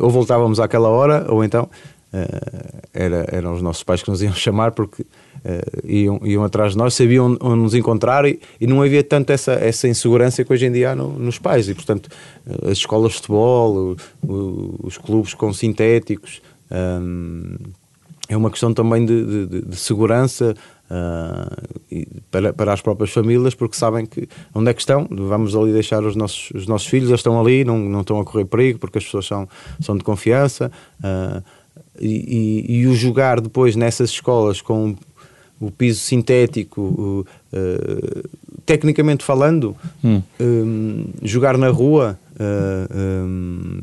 ou 0.00 0.10
voltávamos 0.10 0.60
àquela 0.60 0.88
hora, 0.88 1.26
ou 1.28 1.42
então 1.42 1.68
Uh, 2.10 2.80
era, 2.94 3.26
eram 3.30 3.52
os 3.52 3.60
nossos 3.60 3.82
pais 3.82 4.02
que 4.02 4.08
nos 4.10 4.22
iam 4.22 4.32
chamar 4.34 4.72
porque 4.72 5.02
uh, 5.02 5.86
iam, 5.86 6.18
iam 6.24 6.42
atrás 6.42 6.72
de 6.72 6.78
nós, 6.78 6.94
sabiam 6.94 7.36
onde 7.38 7.62
nos 7.62 7.74
encontrar 7.74 8.24
e, 8.24 8.40
e, 8.58 8.66
não 8.66 8.80
havia 8.80 9.04
tanto 9.04 9.30
essa, 9.30 9.52
essa 9.52 9.86
insegurança 9.86 10.42
que 10.42 10.50
hoje 10.50 10.64
em 10.64 10.72
dia 10.72 10.92
há 10.92 10.96
no, 10.96 11.18
nos 11.18 11.38
pais. 11.38 11.68
E, 11.68 11.74
portanto, 11.74 12.08
uh, 12.46 12.70
as 12.70 12.78
escolas 12.78 13.12
de 13.12 13.16
futebol, 13.18 13.96
o, 14.22 14.26
o, 14.26 14.80
os 14.84 14.96
clubes 14.96 15.34
com 15.34 15.52
sintéticos, 15.52 16.40
um, 16.70 17.56
é 18.26 18.36
uma 18.36 18.50
questão 18.50 18.72
também 18.72 19.04
de, 19.04 19.46
de, 19.46 19.62
de 19.62 19.76
segurança. 19.76 20.54
para, 22.30 22.52
para 22.54 22.72
as 22.72 22.80
próprias 22.80 23.10
famílias, 23.10 23.54
porque 23.54 23.76
sabem 23.76 24.06
que 24.06 24.26
onde 24.54 24.70
é 24.70 24.74
que 24.74 24.80
estão, 24.80 25.06
vamos 25.10 25.54
ali 25.54 25.72
deixar 25.72 26.02
os 26.02 26.16
nossos, 26.16 26.50
os 26.54 26.66
nossos 26.66 26.88
filhos, 26.88 27.08
eles 27.08 27.20
estão 27.20 27.38
ali, 27.38 27.64
não, 27.64 27.78
não 27.78 28.00
estão 28.00 28.18
a 28.18 28.24
correr 28.24 28.46
perigo, 28.46 28.78
porque 28.78 28.96
as 28.96 29.04
pessoas 29.04 29.26
são, 29.26 29.46
são 29.80 29.96
de 29.96 30.04
confiança. 30.04 30.70
Uh, 31.00 31.42
e, 32.00 32.66
e, 32.68 32.80
e, 32.80 32.86
o 32.86 32.94
jogar 32.94 33.40
depois 33.40 33.76
nessas 33.76 34.10
escolas 34.10 34.60
com 34.60 34.94
o 35.60 35.70
piso 35.70 36.00
sintético, 36.00 36.80
o, 36.80 37.26
uh, 37.52 38.28
tecnicamente 38.64 39.24
falando, 39.24 39.76
hum. 40.04 40.22
um, 40.40 41.04
jogar 41.22 41.58
na 41.58 41.68
rua. 41.68 42.18
Uh, 42.38 43.24
um, 43.26 43.80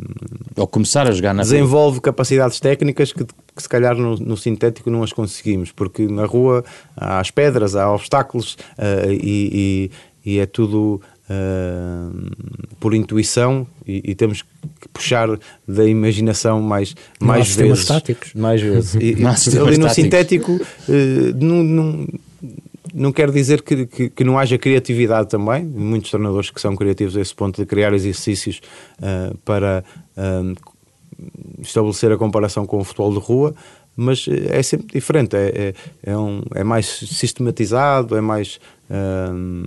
Ou 0.55 0.65
começar 0.65 1.05
a 1.05 1.11
jogar 1.11 1.33
na 1.33 1.43
desenvolve 1.43 1.97
rua. 1.97 2.03
capacidades 2.03 2.57
técnicas 2.61 3.11
que, 3.11 3.25
que 3.25 3.61
se 3.61 3.67
calhar 3.67 3.97
no, 3.97 4.15
no, 4.15 4.37
sintético 4.37 4.89
não 4.89 5.03
as 5.03 5.11
conseguimos, 5.11 5.73
porque 5.73 6.07
na 6.07 6.25
rua 6.25 6.63
há 6.95 7.19
as 7.19 7.29
pedras, 7.29 7.75
há 7.75 7.91
obstáculos 7.91 8.53
uh, 8.77 9.11
e, 9.11 9.91
e, 10.25 10.35
e, 10.35 10.39
é 10.39 10.45
tudo 10.45 11.01
por 12.79 12.93
intuição 12.93 13.65
e, 13.85 14.11
e, 14.11 14.15
temos 14.15 14.43
que 14.43 14.87
puxar 14.93 15.27
da 15.67 15.83
imaginação 15.85 16.61
mais, 16.61 16.95
mais 17.19 17.55
vezes. 17.55 17.79
Estáticos. 17.79 18.33
Mais 18.35 18.61
vezes. 18.61 18.95
E, 19.01 19.15
ali 19.59 19.77
no 19.77 19.89
sintético 19.89 20.51
uh, 20.53 20.61
não, 21.35 21.63
não, 21.63 22.07
não 22.93 23.11
quer 23.11 23.31
dizer 23.31 23.61
que, 23.61 23.87
que, 23.87 24.09
que, 24.09 24.23
não 24.23 24.37
haja 24.37 24.57
criatividade 24.57 25.29
também. 25.29 25.65
Muitos 25.65 26.11
treinadores 26.11 26.49
que 26.49 26.61
são 26.61 26.75
criativos 26.75 27.17
a 27.17 27.21
esse 27.21 27.33
ponto 27.33 27.59
de 27.59 27.65
criar 27.65 27.93
exercícios 27.93 28.61
uh, 28.99 29.35
para 29.39 29.83
uh, 30.15 30.55
estabelecer 31.59 32.11
a 32.11 32.17
comparação 32.17 32.65
com 32.65 32.77
o 32.77 32.83
futebol 32.83 33.11
de 33.11 33.19
rua, 33.19 33.55
mas 33.95 34.27
é 34.27 34.61
sempre 34.61 34.87
diferente, 34.93 35.35
é, 35.35 35.73
é, 36.03 36.11
é, 36.11 36.17
um, 36.17 36.41
é 36.53 36.63
mais 36.63 36.85
sistematizado, 36.85 38.15
é 38.17 38.21
mais. 38.21 38.59
Uh, 38.89 39.65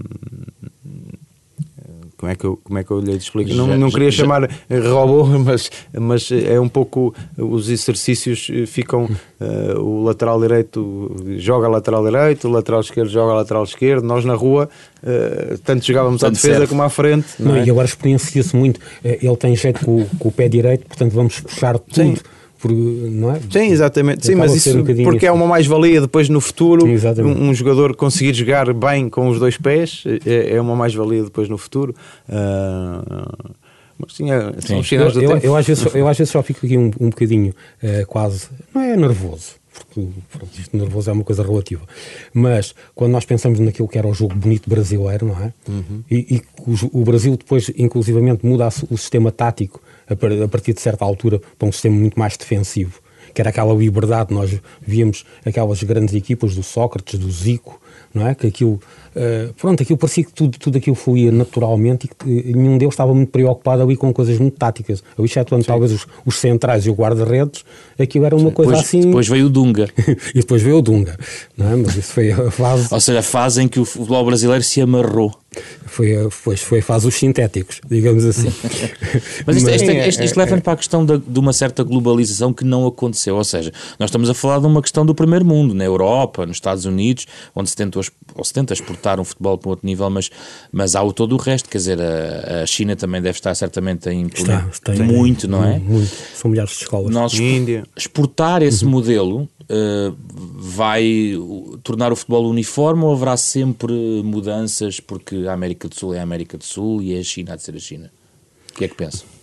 como 2.18 2.32
é 2.32 2.34
que 2.34 2.44
eu, 2.44 2.58
como 2.64 2.78
é 2.78 2.84
que 2.84 2.90
eu 2.90 3.00
lhe 3.00 3.16
explico? 3.16 3.48
Já, 3.48 3.56
não, 3.56 3.78
não 3.78 3.90
queria 3.90 4.10
já, 4.10 4.24
chamar 4.24 4.50
robô, 4.68 5.24
mas, 5.38 5.70
mas 5.96 6.28
é 6.32 6.58
um 6.58 6.68
pouco 6.68 7.14
os 7.38 7.70
exercícios 7.70 8.50
ficam 8.66 9.04
uh, 9.04 9.80
o 9.80 10.02
lateral 10.02 10.40
direito 10.40 11.14
joga 11.38 11.68
lateral 11.68 12.04
direito, 12.04 12.48
o 12.48 12.50
lateral 12.50 12.80
esquerdo 12.80 13.08
joga 13.08 13.34
lateral 13.34 13.62
esquerdo, 13.62 14.04
nós 14.04 14.24
na 14.24 14.34
rua 14.34 14.68
uh, 15.02 15.58
tanto 15.58 15.86
jogávamos 15.86 16.20
tanto 16.20 16.30
à 16.30 16.34
defesa 16.34 16.54
serve. 16.54 16.66
como 16.66 16.82
à 16.82 16.90
frente. 16.90 17.26
Não, 17.38 17.52
não 17.52 17.56
é? 17.56 17.64
E 17.64 17.70
agora 17.70 17.86
experiencia-se 17.86 18.56
muito, 18.56 18.80
eh, 19.04 19.20
ele 19.22 19.36
tem 19.36 19.54
jeito 19.54 19.84
com, 19.84 20.04
com, 20.18 20.28
o 20.28 20.32
pé 20.32 20.48
direito, 20.48 20.86
portanto 20.86 21.12
vamos 21.12 21.38
puxar 21.38 21.78
tudo. 21.78 21.94
Sim 21.94 22.16
por, 22.58 22.72
não 22.72 23.34
é? 23.34 23.40
Sim, 23.50 23.70
exatamente. 23.70 24.26
Sim, 24.26 24.34
mas 24.34 24.54
isso 24.54 24.78
um 24.78 24.84
porque 25.04 25.26
é 25.26 25.32
uma 25.32 25.46
mais-valia 25.46 26.00
depois 26.00 26.28
no 26.28 26.40
futuro. 26.40 26.86
Um, 26.86 27.48
um, 27.48 27.54
jogador 27.54 27.94
conseguir 27.94 28.34
jogar 28.34 28.72
bem 28.74 29.08
com 29.08 29.28
os 29.28 29.38
dois 29.38 29.56
pés 29.56 30.04
é, 30.26 30.56
é 30.56 30.60
uma 30.60 30.74
mais-valia 30.74 31.24
depois 31.24 31.48
no 31.48 31.56
futuro. 31.56 31.94
Uh, 32.28 33.54
mas 33.98 34.14
sim, 34.14 34.30
é, 34.30 34.40
são 34.60 34.82
sim. 34.82 34.96
Eu, 34.96 35.08
eu, 35.10 35.38
eu, 35.38 35.56
às 35.56 35.66
vezes, 35.66 35.94
eu 35.94 36.06
às 36.06 36.16
vezes 36.16 36.30
só 36.30 36.42
fico 36.42 36.64
aqui 36.64 36.78
um, 36.78 36.90
um 37.00 37.10
bocadinho 37.10 37.52
uh, 37.82 38.06
quase, 38.06 38.48
não 38.72 38.80
é 38.80 38.96
nervoso, 38.96 39.54
porque 39.78 40.08
pronto, 40.30 40.58
isto 40.58 40.76
nervoso 40.76 41.10
é 41.10 41.12
uma 41.12 41.24
coisa 41.24 41.42
relativa. 41.42 41.82
Mas 42.32 42.74
quando 42.94 43.12
nós 43.12 43.24
pensamos 43.24 43.58
naquilo 43.60 43.88
que 43.88 43.98
era 43.98 44.06
o 44.06 44.14
jogo 44.14 44.34
bonito 44.34 44.68
brasileiro, 44.68 45.26
não 45.26 45.40
é? 45.40 45.52
Uhum. 45.68 46.02
E, 46.10 46.36
e 46.36 46.42
o, 46.60 47.00
o, 47.00 47.04
Brasil 47.04 47.36
depois, 47.36 47.70
inclusivamente, 47.76 48.44
muda 48.44 48.68
o 48.90 48.96
sistema 48.96 49.30
tático 49.30 49.80
a 50.08 50.48
partir 50.48 50.72
de 50.72 50.80
certa 50.80 51.04
altura 51.04 51.40
para 51.58 51.68
um 51.68 51.72
sistema 51.72 51.96
muito 51.96 52.18
mais 52.18 52.36
defensivo 52.36 53.00
que 53.34 53.42
era 53.42 53.50
aquela 53.50 53.74
liberdade, 53.74 54.32
nós 54.32 54.58
víamos 54.80 55.24
aquelas 55.44 55.82
grandes 55.82 56.14
equipas 56.14 56.54
do 56.54 56.62
Sócrates, 56.62 57.20
do 57.20 57.30
Zico, 57.30 57.80
não 58.12 58.26
é? 58.26 58.34
Que 58.34 58.46
aquilo, 58.46 58.80
uh, 59.18 59.54
pronto, 59.54 59.82
aquilo 59.82 59.98
parecia 59.98 60.24
que 60.24 60.32
tudo, 60.32 60.58
tudo 60.58 60.78
aquilo 60.78 60.96
fluía 60.96 61.32
naturalmente 61.32 62.06
e 62.06 62.08
que 62.08 62.52
nenhum 62.56 62.78
deles 62.78 62.94
estava 62.94 63.12
muito 63.14 63.30
preocupado 63.30 63.82
ali 63.82 63.96
com 63.96 64.12
coisas 64.12 64.38
muito 64.38 64.56
táticas. 64.56 65.02
Eu, 65.16 65.24
excetuando 65.24 65.64
talvez 65.64 65.92
os, 65.92 66.06
os, 66.24 66.36
centrais 66.36 66.86
e 66.86 66.90
o 66.90 66.94
guarda-redes, 66.94 67.64
aquilo 67.98 68.24
era 68.24 68.36
uma 68.36 68.50
Sim, 68.50 68.54
coisa 68.54 68.72
depois, 68.72 68.86
assim... 68.86 69.00
Depois 69.00 69.28
veio 69.28 69.46
o 69.46 69.50
Dunga. 69.50 69.88
e 70.34 70.40
depois 70.40 70.62
veio 70.62 70.78
o 70.78 70.82
Dunga, 70.82 71.16
não 71.56 71.72
é? 71.72 71.76
Mas 71.76 71.96
isso 71.96 72.12
foi 72.12 72.30
a 72.30 72.50
fase... 72.50 72.88
Ou 72.90 73.00
seja, 73.00 73.18
a 73.18 73.22
fase 73.22 73.62
em 73.62 73.68
que 73.68 73.80
o 73.80 73.84
futebol 73.84 74.24
brasileiro 74.24 74.62
se 74.62 74.80
amarrou. 74.80 75.34
Foi, 75.86 76.30
foi, 76.30 76.56
foi 76.56 76.78
a 76.80 76.82
fase 76.82 77.06
dos 77.06 77.14
sintéticos, 77.14 77.80
digamos 77.88 78.24
assim. 78.24 78.52
Mas 79.46 79.56
isto, 79.56 79.70
isto, 79.70 79.90
isto, 79.90 80.22
isto 80.22 80.36
leva-me 80.36 80.60
para 80.60 80.74
a 80.74 80.76
questão 80.76 81.04
de, 81.04 81.18
de, 81.18 81.38
uma 81.38 81.54
certa 81.54 81.82
globalização 81.82 82.52
que 82.52 82.64
não 82.64 82.86
aconteceu. 82.86 83.34
Ou 83.34 83.44
seja, 83.44 83.72
nós 83.98 84.08
estamos 84.08 84.28
a 84.28 84.34
falar 84.34 84.60
de 84.60 84.66
uma 84.66 84.82
questão 84.82 85.06
do 85.06 85.14
primeiro 85.14 85.46
mundo, 85.46 85.74
na 85.74 85.84
Europa, 85.84 86.44
nos 86.44 86.58
Estados 86.58 86.84
Unidos, 86.84 87.26
onde 87.54 87.70
se 87.70 87.76
tenta, 87.76 87.98
ou 88.34 88.44
se 88.44 88.52
tenta 88.52 88.74
exportar 88.74 89.07
um 89.16 89.24
futebol 89.24 89.56
para 89.56 89.68
um 89.68 89.70
outro 89.70 89.86
nível, 89.86 90.10
mas, 90.10 90.30
mas 90.72 90.96
há 90.96 91.02
o 91.02 91.12
todo 91.12 91.34
o 91.34 91.38
resto. 91.38 91.68
Quer 91.68 91.78
dizer, 91.78 91.98
a, 92.00 92.62
a 92.62 92.66
China 92.66 92.96
também 92.96 93.22
deve 93.22 93.38
estar 93.38 93.54
certamente 93.54 94.08
a 94.08 94.12
impor 94.12 94.46
muito, 95.04 95.46
não 95.46 95.64
é? 95.64 95.78
Muito. 95.78 96.10
São 96.34 96.50
milhares 96.50 96.72
de 96.72 96.82
escolas. 96.82 97.12
Nós 97.12 97.34
Índia. 97.34 97.84
exportar 97.96 98.62
esse 98.62 98.84
uhum. 98.84 98.90
modelo 98.90 99.42
uh, 99.42 100.16
vai 100.56 101.34
tornar 101.82 102.12
o 102.12 102.16
futebol 102.16 102.48
uniforme 102.48 103.04
ou 103.04 103.12
haverá 103.12 103.36
sempre 103.36 103.92
mudanças 104.24 104.98
porque 105.00 105.46
a 105.46 105.52
América 105.52 105.88
do 105.88 105.94
Sul 105.94 106.14
é 106.14 106.20
a 106.20 106.22
América 106.22 106.58
do 106.58 106.64
Sul 106.64 107.02
e 107.02 107.14
é 107.14 107.20
a 107.20 107.24
China 107.24 107.52
a 107.52 107.56
de 107.56 107.62
ser 107.62 107.76
a 107.76 107.80
China? 107.80 108.10
O 108.72 108.74
que 108.74 108.84
é 108.84 108.88
que 108.88 108.94
pensa? 108.94 109.37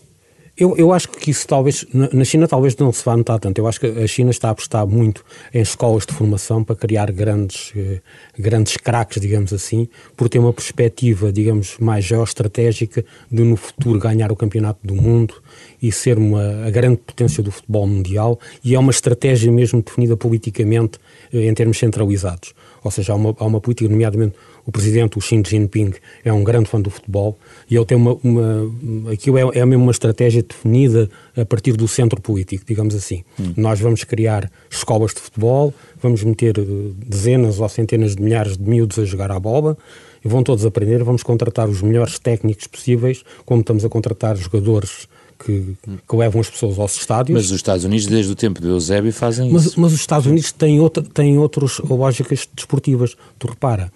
Eu, 0.58 0.78
eu 0.78 0.94
acho 0.94 1.10
que 1.10 1.32
isso 1.32 1.46
talvez, 1.46 1.86
na 1.94 2.24
China 2.24 2.48
talvez 2.48 2.78
não 2.78 2.90
se 2.90 3.04
vá 3.04 3.18
notar 3.18 3.38
tanto. 3.40 3.60
Eu 3.60 3.68
acho 3.68 3.78
que 3.78 3.88
a 3.88 4.08
China 4.08 4.32
está 4.32 4.48
a 4.48 4.52
apostar 4.52 4.88
muito 4.88 5.24
em 5.54 5.60
escolas 5.60 6.06
de 6.06 6.14
formação 6.14 6.64
para 6.64 6.78
criar 6.78 7.12
grandes, 7.12 7.74
eh, 7.76 8.00
grandes 8.40 8.78
craques, 8.78 9.22
digamos 9.22 9.52
assim, 9.52 9.90
por 10.16 10.30
ter 10.30 10.40
uma 10.40 10.54
perspectiva, 10.54 11.30
digamos, 11.30 11.78
mais 11.78 12.06
geoestratégica 12.06 13.04
de 13.30 13.44
no 13.44 13.58
futuro 13.58 14.00
ganhar 14.00 14.32
o 14.32 14.36
campeonato 14.36 14.80
do 14.82 14.96
mundo 14.96 15.36
e 15.82 15.92
ser 15.92 16.18
uma, 16.18 16.66
a 16.66 16.70
grande 16.70 16.98
potência 16.98 17.44
do 17.44 17.52
futebol 17.52 17.86
mundial 17.86 18.40
e 18.64 18.76
é 18.76 18.80
uma 18.80 18.92
estratégia 18.92 19.52
mesmo 19.52 19.82
definida 19.82 20.16
politicamente 20.16 21.00
eh, 21.34 21.48
em 21.48 21.54
termos 21.54 21.78
centralizados. 21.78 22.54
Ou 22.82 22.92
seja, 22.92 23.12
há 23.12 23.16
uma, 23.18 23.36
há 23.38 23.46
uma 23.46 23.60
política, 23.60 23.90
nomeadamente 23.90 24.36
o 24.66 24.72
presidente, 24.72 25.18
o 25.18 25.22
Xi 25.22 25.42
Jinping, 25.46 25.94
é 26.24 26.34
um 26.34 26.44
grande 26.44 26.70
fã 26.70 26.82
do 26.82 26.90
futebol 26.90 27.38
e 27.70 27.76
ele 27.76 27.86
tem 27.86 27.98
uma. 27.98 28.18
uma 28.24 29.12
aquilo 29.12 29.38
é, 29.38 29.60
é 29.60 29.66
mesmo 29.66 29.84
uma 29.84 29.92
estratégia 29.92 30.42
definida 30.42 31.10
a 31.38 31.46
partir 31.46 31.74
do 31.74 31.88
centro 31.88 32.20
político, 32.20 32.64
digamos 32.66 32.96
assim. 32.96 33.24
Hum. 33.40 33.54
Nós 33.56 33.80
vamos 33.80 34.04
criar 34.04 34.52
escolas 34.70 35.14
de 35.14 35.20
futebol, 35.20 35.74
vamos 36.02 36.24
meter 36.24 36.58
eh, 36.58 36.64
dezenas 37.06 37.60
ou 37.60 37.70
centenas 37.70 38.16
de 38.16 38.24
milhares 38.24 38.58
de 38.58 38.64
miúdos 38.64 38.98
a 38.98 39.06
jogar 39.06 39.32
à 39.32 39.40
bola 39.40 39.78
e 40.24 40.28
vão 40.28 40.42
todos 40.42 40.66
aprender. 40.66 41.04
Vamos 41.04 41.22
contratar 41.22 41.70
os 41.70 41.82
melhores 41.84 42.18
técnicos 42.18 42.66
possíveis, 42.66 43.24
como 43.46 43.62
estamos 43.62 43.86
a 43.86 43.90
contratar 43.90 44.36
jogadores 44.36 45.08
que, 45.38 45.76
que, 46.08 46.16
levam 46.16 46.42
as 46.42 46.50
pessoas 46.50 46.80
aos 46.80 46.96
estádios. 46.96 47.38
Mas 47.38 47.52
os 47.52 47.58
Estados 47.58 47.84
Unidos, 47.84 48.08
desde 48.08 48.32
o 48.32 48.36
tempo 48.36 48.62
de 48.62 48.68
Eusébio, 48.68 49.14
fazem 49.14 49.52
mas, 49.52 49.66
isso. 49.66 49.80
Mas 49.80 49.94
os 49.94 50.00
Estados 50.00 50.26
Unidos 50.26 50.52
têm, 50.52 50.80
outra, 50.80 51.04
têm 51.04 51.38
outras 51.38 51.80
lógicas 51.80 52.48
desportivas. 52.56 53.16
Tu 53.38 53.48
repara, 53.48 53.92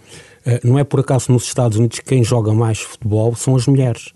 não 0.64 0.80
é 0.80 0.84
por 0.84 1.00
acaso 1.00 1.32
nos 1.32 1.44
Estados 1.44 1.78
Unidos 1.78 2.00
quem 2.00 2.24
joga 2.24 2.54
mais 2.54 2.80
futebol 2.80 3.36
são 3.36 3.56
as 3.56 3.68
mulheres. 3.68 4.14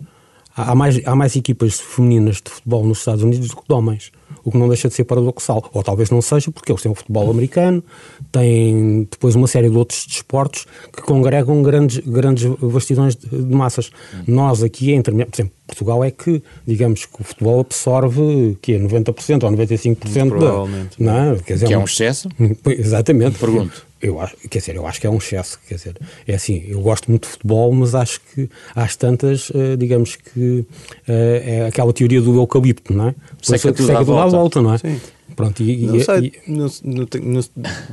Há 0.56 0.74
mais, 0.74 1.04
há 1.04 1.16
mais 1.16 1.34
equipas 1.34 1.80
femininas 1.80 2.36
de 2.36 2.48
futebol 2.48 2.86
nos 2.86 2.98
Estados 2.98 3.24
Unidos 3.24 3.48
do 3.48 3.56
que 3.56 3.66
de 3.66 3.74
homens, 3.74 4.12
o 4.44 4.52
que 4.52 4.56
não 4.56 4.68
deixa 4.68 4.86
de 4.86 4.94
ser 4.94 5.02
paradoxal. 5.02 5.68
Ou 5.72 5.82
talvez 5.82 6.10
não 6.10 6.22
seja, 6.22 6.48
porque 6.52 6.70
eles 6.70 6.80
têm 6.80 6.92
o 6.92 6.94
futebol 6.94 7.28
americano, 7.28 7.82
têm 8.30 9.08
depois 9.10 9.34
uma 9.34 9.48
série 9.48 9.68
de 9.68 9.76
outros 9.76 10.06
desportos 10.06 10.64
que 10.92 11.02
congregam 11.02 11.60
grandes, 11.60 11.98
grandes 12.06 12.44
vastidões 12.60 13.16
de, 13.16 13.28
de 13.28 13.54
massas. 13.54 13.90
Nós 14.28 14.62
aqui, 14.62 14.92
entre, 14.92 15.12
por 15.12 15.34
exemplo, 15.34 15.52
Portugal 15.66 16.04
é 16.04 16.12
que, 16.12 16.40
digamos, 16.64 17.04
que 17.04 17.20
o 17.20 17.24
futebol 17.24 17.58
absorve 17.58 18.56
que 18.62 18.74
é 18.74 18.78
90% 18.78 19.42
ou 19.42 19.50
95% 19.50 20.28
Provavelmente. 20.28 21.02
Da, 21.02 21.04
não, 21.04 21.32
é? 21.32 21.34
dizer, 21.34 21.66
que 21.66 21.74
é 21.74 21.78
um 21.78 21.84
excesso? 21.84 22.28
Exatamente. 22.66 23.40
Pergunto. 23.40 23.84
Eu 24.04 24.20
acho, 24.20 24.36
quer 24.50 24.58
dizer, 24.58 24.76
eu 24.76 24.86
acho 24.86 25.00
que 25.00 25.06
é 25.06 25.10
um 25.10 25.16
excesso, 25.16 25.58
quer 25.66 25.76
dizer, 25.76 25.96
é 26.28 26.34
assim, 26.34 26.62
eu 26.68 26.78
gosto 26.82 27.10
muito 27.10 27.24
de 27.24 27.30
futebol, 27.30 27.72
mas 27.72 27.94
acho 27.94 28.20
que 28.20 28.50
às 28.76 28.94
tantas, 28.96 29.48
uh, 29.48 29.78
digamos 29.78 30.16
que 30.16 30.58
uh, 30.60 30.66
é 31.08 31.66
aquela 31.66 31.90
teoria 31.90 32.20
do 32.20 32.36
eucalipto, 32.36 32.92
não 32.92 33.08
é? 33.08 33.14
Seca 33.40 33.72
tudo, 33.72 33.86
seca 33.86 34.00
tudo 34.00 34.18
à 34.18 34.26
volta, 34.26 34.60
não 34.60 34.74
é? 34.74 34.78
Sim. 34.78 35.00
Pronto, 35.34 35.62
e, 35.62 35.86
não 35.86 36.00
sei, 36.00 36.32
e, 36.46 36.50
não, 36.52 36.66
não, 36.84 37.06
não, 37.22 37.40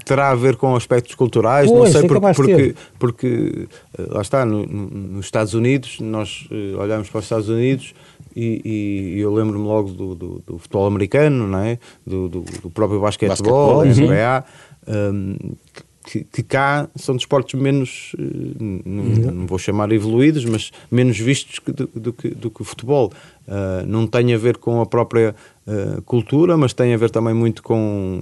terá 0.05 0.31
a 0.31 0.35
ver 0.35 0.57
com 0.57 0.75
aspectos 0.75 1.15
culturais, 1.15 1.69
pois, 1.69 1.93
não 1.93 2.01
sei, 2.01 2.07
porque, 2.09 2.33
porque, 2.33 2.75
porque, 2.99 3.67
eh, 3.97 4.05
lá 4.09 4.21
está, 4.21 4.45
no, 4.45 4.65
no, 4.65 4.89
nos 4.89 5.25
Estados 5.25 5.53
Unidos, 5.53 5.99
nós 6.01 6.47
uh, 6.51 6.77
olhamos 6.77 7.09
para 7.09 7.19
os 7.19 7.25
Estados 7.25 7.47
Unidos 7.47 7.93
e, 8.35 9.15
e 9.15 9.19
eu 9.19 9.33
lembro-me 9.33 9.65
logo 9.65 9.91
do, 9.91 10.13
do, 10.13 10.43
do, 10.45 10.57
futebol 10.59 10.85
americano, 10.85 11.47
não 11.47 11.59
é? 11.59 11.79
do, 12.05 12.27
do, 12.27 12.41
do 12.41 12.69
próprio 12.69 12.99
basquetebol, 12.99 13.85
basquetebol 13.85 14.07
NBA, 14.07 14.45
um, 14.87 15.37
que, 15.73 15.83
que, 16.19 16.43
cá 16.43 16.89
são 16.95 17.15
desportos 17.15 17.59
menos, 17.59 18.13
eh, 18.19 18.23
não, 18.85 19.33
não, 19.33 19.47
vou 19.47 19.57
chamar 19.57 19.91
evoluídos, 19.91 20.43
mas 20.43 20.71
menos 20.89 21.17
vistos 21.17 21.59
do, 21.65 21.87
do, 21.95 22.13
que, 22.13 22.29
do 22.29 22.49
que 22.49 22.61
o 22.61 22.65
futebol. 22.65 23.13
Uh, 23.47 23.85
não 23.87 24.05
tem 24.05 24.33
a 24.33 24.37
ver 24.37 24.57
com 24.57 24.81
a 24.81 24.85
própria 24.85 25.35
uh, 25.65 26.01
cultura, 26.03 26.55
mas 26.55 26.73
tem 26.73 26.93
a 26.93 26.97
ver 26.97 27.09
também 27.09 27.33
muito 27.33 27.63
com, 27.63 28.21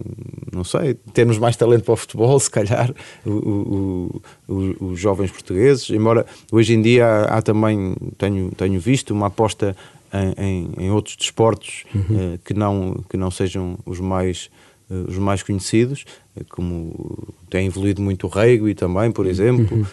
não 0.52 0.64
sei, 0.64 0.94
termos 1.14 1.38
mais 1.38 1.56
talento 1.56 1.84
para 1.84 1.94
o 1.94 1.98
futebol, 1.98 2.40
se 2.40 2.50
calhar, 2.50 2.94
o, 3.26 3.32
o, 3.32 4.22
o, 4.48 4.86
os 4.86 5.00
jovens 5.00 5.32
portugueses. 5.32 5.90
Embora 5.90 6.26
hoje 6.52 6.74
em 6.74 6.82
dia 6.82 7.06
há, 7.06 7.38
há 7.38 7.42
também, 7.42 7.96
tenho, 8.18 8.52
tenho 8.52 8.80
visto, 8.80 9.12
uma 9.12 9.28
aposta 9.28 9.76
em, 10.14 10.44
em, 10.44 10.86
em 10.86 10.92
outros 10.92 11.16
desportos 11.16 11.84
uhum. 11.94 12.34
uh, 12.34 12.40
que, 12.44 12.54
não, 12.54 13.04
que 13.10 13.18
não 13.18 13.30
sejam 13.30 13.78
os 13.86 14.00
mais, 14.00 14.50
os 14.90 15.18
mais 15.18 15.44
conhecidos, 15.44 16.06
como 16.50 17.28
tem 17.50 17.68
evoluído 17.68 18.02
muito 18.02 18.28
o 18.28 18.30
rugby 18.30 18.74
também, 18.74 19.12
por 19.12 19.26
exemplo, 19.26 19.78
uhum. 19.78 19.86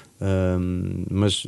um, 0.61 1.05
mas 1.11 1.47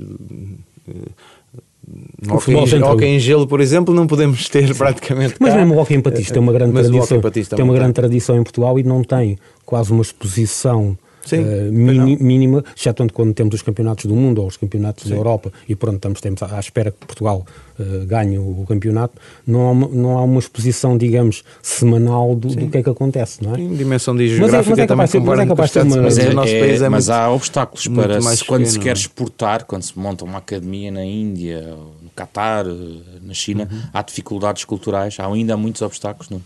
no 2.20 2.34
hockey, 2.34 2.52
em, 2.52 2.82
hockey 2.82 3.06
em 3.06 3.18
gelo, 3.18 3.46
por 3.46 3.60
exemplo, 3.60 3.94
não 3.94 4.06
podemos 4.06 4.48
ter 4.50 4.74
praticamente. 4.74 5.36
Mas 5.38 5.52
cá. 5.52 5.58
mesmo 5.58 5.74
o 5.74 5.78
hockey 5.78 5.94
em 5.94 6.00
patins 6.00 6.30
tem 6.30 6.40
uma 6.40 6.52
grande 6.52 6.72
mas 6.72 6.88
tradição, 6.88 7.20
tem 7.56 7.64
uma 7.64 7.74
grande 7.74 7.92
tradição 7.92 8.36
em 8.36 8.42
Portugal 8.42 8.78
e 8.78 8.82
não 8.82 9.02
tem 9.02 9.38
quase 9.64 9.92
uma 9.92 10.02
exposição 10.02 10.98
Sim, 11.28 11.42
uh, 11.42 11.72
mínima, 11.72 12.64
exceto 12.74 13.06
quando 13.12 13.34
temos 13.34 13.54
os 13.54 13.62
campeonatos 13.62 14.06
do 14.06 14.16
mundo 14.16 14.40
ou 14.40 14.48
os 14.48 14.56
campeonatos 14.56 15.04
Sim. 15.04 15.10
da 15.10 15.16
Europa 15.16 15.52
e 15.68 15.76
pronto, 15.76 15.96
estamos, 15.96 16.18
estamos 16.18 16.42
à 16.42 16.58
espera 16.58 16.90
que 16.90 17.06
Portugal 17.06 17.44
uh, 17.78 18.06
ganhe 18.06 18.38
o, 18.38 18.64
campeonato, 18.66 19.14
não 19.46 19.68
há, 19.68 19.70
uma, 19.70 19.88
não 19.88 20.18
há 20.18 20.22
uma 20.22 20.38
exposição, 20.38 20.96
digamos, 20.96 21.44
semanal 21.62 22.34
do, 22.34 22.48
do 22.48 22.68
que 22.68 22.78
é 22.78 22.82
que 22.82 22.88
acontece, 22.88 23.44
não 23.44 23.54
é? 23.54 23.56
Sim, 23.56 23.74
dimensão 23.74 24.16
de 24.16 24.28
geográfica 24.28 24.70
mas 24.70 24.78
é, 24.78 24.80
mas 24.80 24.80
é 24.80 24.86
também 24.86 25.04
mas 25.04 25.76
é 25.76 25.82
uma... 25.82 26.02
Mas, 26.02 26.18
é, 26.18 26.32
nosso 26.32 26.52
país 26.52 26.82
é, 26.82 26.86
é 26.86 26.88
mas 26.88 27.08
muito, 27.08 27.18
há 27.18 27.30
obstáculos 27.30 27.88
para 27.88 28.20
se, 28.22 28.44
quando 28.44 28.66
se 28.66 28.78
quer 28.78 28.96
exportar, 28.96 29.64
quando 29.64 29.82
se 29.82 29.98
monta 29.98 30.24
uma 30.24 30.38
academia 30.38 30.90
na 30.90 31.04
Índia, 31.04 31.60
no 32.02 32.10
Catar, 32.16 32.64
na 32.64 33.34
China, 33.34 33.68
uhum. 33.70 33.80
há 33.92 34.02
dificuldades 34.02 34.64
culturais, 34.64 35.16
há 35.18 35.26
ainda 35.26 35.56
muitos 35.56 35.82
obstáculos, 35.82 36.30
não? 36.30 36.40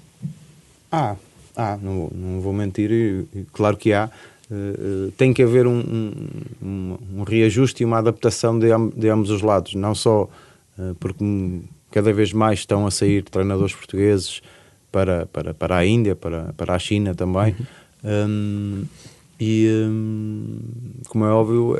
Ah, 0.91 1.17
ah, 1.57 1.79
não, 1.81 2.11
não 2.15 2.41
vou 2.41 2.53
mentir, 2.53 3.27
claro 3.53 3.77
que 3.77 3.93
há, 3.93 4.11
tem 5.16 5.32
que 5.32 5.42
haver 5.42 5.66
um, 5.66 5.80
um, 6.62 6.99
um, 7.16 7.23
reajuste 7.23 7.82
e 7.82 7.87
uma 7.87 7.99
adaptação 7.99 8.59
de, 8.59 8.68
de 8.94 9.09
ambos 9.09 9.30
os 9.30 9.42
lados, 9.42 9.75
não 9.75 9.94
só 9.94 10.28
uh, 10.78 10.94
porque 11.00 11.25
cada 11.90 12.12
vez 12.12 12.32
mais 12.32 12.61
estão 12.61 12.87
a 12.87 12.90
sair 12.90 13.23
treinadores 13.23 13.75
portugueses 13.75 14.42
para, 14.90 15.26
para, 15.26 15.54
para 15.54 15.76
a 15.76 15.87
Índia, 15.87 16.14
para, 16.14 16.52
para 16.54 16.75
a 16.75 16.78
China 16.78 17.14
também, 17.14 17.54
uhum. 18.04 18.28
um, 18.28 18.85
e 19.40 19.68
um, 19.88 20.59
como 21.09 21.25
é 21.25 21.30
óbvio, 21.30 21.76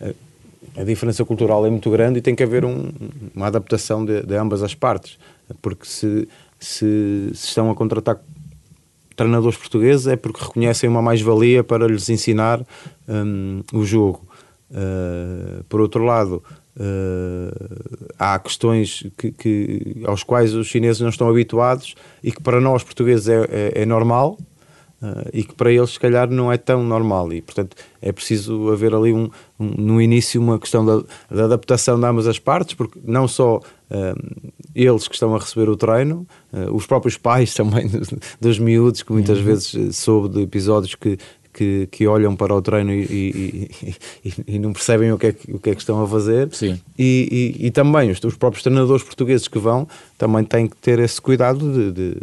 a, 0.00 0.80
a, 0.80 0.84
diferença 0.84 1.24
cultural 1.24 1.66
é 1.66 1.70
muito 1.70 1.90
grande 1.90 2.18
e 2.18 2.22
tem 2.22 2.34
que 2.34 2.42
haver 2.42 2.64
um, 2.64 2.90
uma 3.34 3.46
adaptação 3.46 4.04
de, 4.04 4.22
de 4.22 4.34
ambas 4.36 4.62
as 4.62 4.74
partes, 4.74 5.18
porque 5.60 5.84
se, 5.86 6.26
se, 6.58 7.30
se 7.34 7.48
estão 7.48 7.70
a 7.70 7.74
contratar 7.74 8.18
treinadores 9.16 9.56
portugueses 9.56 10.06
é 10.06 10.16
porque 10.16 10.42
reconhecem 10.42 10.88
uma 10.88 11.02
mais-valia 11.02 11.62
para 11.62 11.86
lhes 11.86 12.08
ensinar 12.08 12.64
um, 13.08 13.62
o 13.72 13.84
jogo. 13.84 14.22
Uh, 14.70 15.62
por 15.64 15.80
outro 15.80 16.04
lado, 16.04 16.42
uh, 16.76 18.10
há 18.18 18.38
questões 18.38 19.06
que, 19.16 19.30
que, 19.30 20.02
aos 20.06 20.22
quais 20.22 20.54
os 20.54 20.66
chineses 20.66 21.00
não 21.00 21.10
estão 21.10 21.28
habituados 21.28 21.94
e 22.22 22.32
que 22.32 22.42
para 22.42 22.60
nós 22.60 22.82
portugueses 22.82 23.28
é, 23.28 23.44
é, 23.50 23.82
é 23.82 23.86
normal 23.86 24.36
uh, 25.04 25.28
e 25.32 25.44
que 25.44 25.54
para 25.54 25.70
eles 25.70 25.90
se 25.90 26.00
calhar 26.00 26.30
não 26.30 26.50
é 26.50 26.56
tão 26.56 26.82
normal 26.82 27.32
e 27.32 27.42
portanto 27.42 27.76
é 28.00 28.10
preciso 28.10 28.70
haver 28.70 28.94
ali 28.94 29.12
um, 29.12 29.28
um 29.58 29.66
no 29.66 30.00
início 30.00 30.40
uma 30.40 30.58
questão 30.58 30.84
da, 30.84 31.02
da, 31.30 31.44
adaptação 31.44 31.98
de 31.98 32.06
ambas 32.06 32.26
as 32.26 32.38
partes 32.38 32.74
porque 32.74 32.98
não 33.04 33.28
só 33.28 33.58
uh, 33.58 34.42
eles 34.74 35.06
que 35.06 35.14
estão 35.14 35.34
a 35.34 35.38
receber 35.38 35.68
o 35.68 35.76
treino 35.76 36.26
uh, 36.52 36.74
os 36.74 36.86
próprios 36.86 37.16
pais 37.16 37.52
também 37.54 37.90
dos 38.40 38.58
miúdos 38.58 39.02
que 39.02 39.12
muitas 39.12 39.38
uhum. 39.38 39.44
vezes 39.44 39.96
soube 39.96 40.28
de 40.30 40.42
episódios 40.42 40.94
que 40.94 41.18
que, 41.54 41.86
que, 41.90 42.04
olham 42.08 42.34
para 42.34 42.52
o 42.52 42.60
treino 42.60 42.92
e, 42.92 43.04
e, 43.04 43.70
e, 44.24 44.34
e, 44.56 44.58
não 44.58 44.72
percebem 44.72 45.12
o 45.12 45.16
que, 45.16 45.26
é 45.28 45.32
que, 45.32 45.52
o 45.52 45.60
que 45.60 45.70
é 45.70 45.74
que 45.74 45.80
estão 45.80 46.02
a 46.02 46.08
fazer. 46.08 46.52
Sim. 46.52 46.80
E, 46.98 47.70
também 47.72 48.10
os, 48.10 48.22
os, 48.24 48.34
próprios 48.34 48.64
treinadores 48.64 49.04
portugueses 49.04 49.46
que 49.46 49.58
vão 49.60 49.86
também 50.18 50.42
têm 50.42 50.66
que 50.66 50.76
ter 50.76 50.98
esse 50.98 51.20
cuidado 51.20 51.72
de, 51.72 51.92
de 51.92 52.16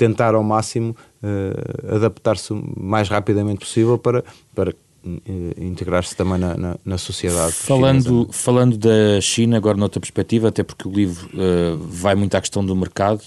tentar 0.00 0.34
ao 0.34 0.42
máximo 0.42 0.96
uh, 1.22 1.94
adaptar-se 1.94 2.54
o 2.54 2.74
mais 2.74 3.10
rapidamente 3.10 3.58
possível 3.58 3.98
para, 3.98 4.24
para 4.54 4.70
uh, 4.70 5.62
integrar-se 5.62 6.16
também 6.16 6.38
na, 6.38 6.56
na, 6.56 6.76
na 6.82 6.96
sociedade. 6.96 7.52
Falando, 7.52 8.26
falando 8.32 8.78
da 8.78 9.20
China, 9.20 9.58
agora 9.58 9.76
noutra 9.76 10.00
perspectiva, 10.00 10.48
até 10.48 10.62
porque 10.62 10.88
o 10.88 10.90
livro 10.90 11.28
uh, 11.34 11.76
vai 11.76 12.14
muito 12.14 12.34
à 12.34 12.40
questão 12.40 12.64
do 12.64 12.74
mercado 12.74 13.20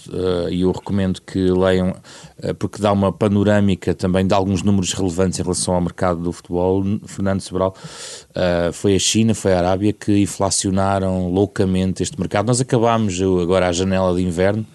e 0.50 0.62
eu 0.62 0.72
recomendo 0.72 1.22
que 1.22 1.38
leiam, 1.52 1.96
porque 2.58 2.82
dá 2.82 2.92
uma 2.92 3.12
panorâmica 3.12 3.94
também 3.94 4.26
de 4.26 4.34
alguns 4.34 4.64
números 4.64 4.94
relevantes 4.94 5.38
em 5.40 5.44
relação 5.44 5.76
ao 5.76 5.82
mercado 5.82 6.24
do 6.24 6.32
futebol. 6.32 6.84
Fernando 7.06 7.42
Sobral, 7.42 7.76
foi 8.74 8.96
a 8.96 9.00
China, 9.00 9.36
foi 9.36 9.54
a 9.54 9.60
Arábia 9.60 9.94
que 9.94 10.24
inflacionaram 10.24 11.30
loucamente 11.30 12.02
este 12.02 12.20
mercado. 12.20 12.48
Nós 12.48 12.60
acabámos 12.60 13.22
agora 13.22 13.68
a 13.68 13.72
janela 13.72 14.16
de 14.16 14.24
inverno 14.24 14.66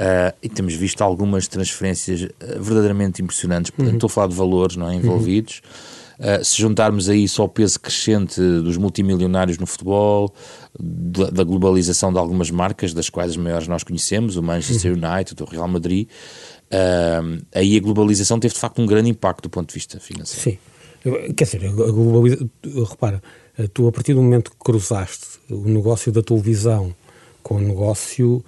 Uh, 0.00 0.34
e 0.42 0.48
temos 0.48 0.72
visto 0.72 1.02
algumas 1.02 1.46
transferências 1.46 2.22
eh, 2.22 2.58
verdadeiramente 2.58 3.20
impressionantes. 3.20 3.70
Uhum. 3.76 3.90
Estou 3.90 4.06
a 4.06 4.10
falar 4.10 4.28
de 4.28 4.34
valores 4.34 4.74
não 4.74 4.88
é, 4.88 4.94
envolvidos. 4.94 5.60
Uhum. 6.18 6.40
Uh, 6.40 6.42
se 6.42 6.58
juntarmos 6.58 7.10
a 7.10 7.14
isso 7.14 7.42
ao 7.42 7.48
peso 7.50 7.78
crescente 7.78 8.40
dos 8.40 8.78
multimilionários 8.78 9.58
no 9.58 9.66
futebol, 9.66 10.34
da, 10.78 11.28
da, 11.28 11.44
globalização 11.44 12.10
de 12.10 12.18
algumas 12.18 12.50
marcas, 12.50 12.94
das 12.94 13.10
quais 13.10 13.32
as 13.32 13.36
maiores 13.36 13.68
nós 13.68 13.84
conhecemos, 13.84 14.36
o 14.36 14.42
Manchester 14.42 14.96
uhum. 14.96 15.06
United, 15.06 15.42
o 15.42 15.44
Real 15.44 15.68
Madrid, 15.68 16.08
uh, 16.08 17.44
aí 17.54 17.76
a 17.76 17.80
globalização 17.80 18.40
teve 18.40 18.54
de 18.54 18.60
facto 18.60 18.80
um 18.80 18.86
grande 18.86 19.10
impacto 19.10 19.42
do 19.42 19.50
ponto 19.50 19.68
de 19.68 19.74
vista 19.74 20.00
financeiro. 20.00 20.58
Sim. 21.04 21.32
Quer 21.34 21.44
dizer, 21.44 21.66
a 21.66 21.72
globalização, 21.72 22.48
repara, 22.88 23.22
tu 23.74 23.86
a 23.86 23.92
partir 23.92 24.14
do 24.14 24.22
momento 24.22 24.50
que 24.50 24.56
cruzaste 24.58 25.26
o 25.50 25.68
negócio 25.68 26.10
da 26.10 26.22
televisão 26.22 26.94
com 27.42 27.56
o 27.56 27.60
negócio 27.60 28.42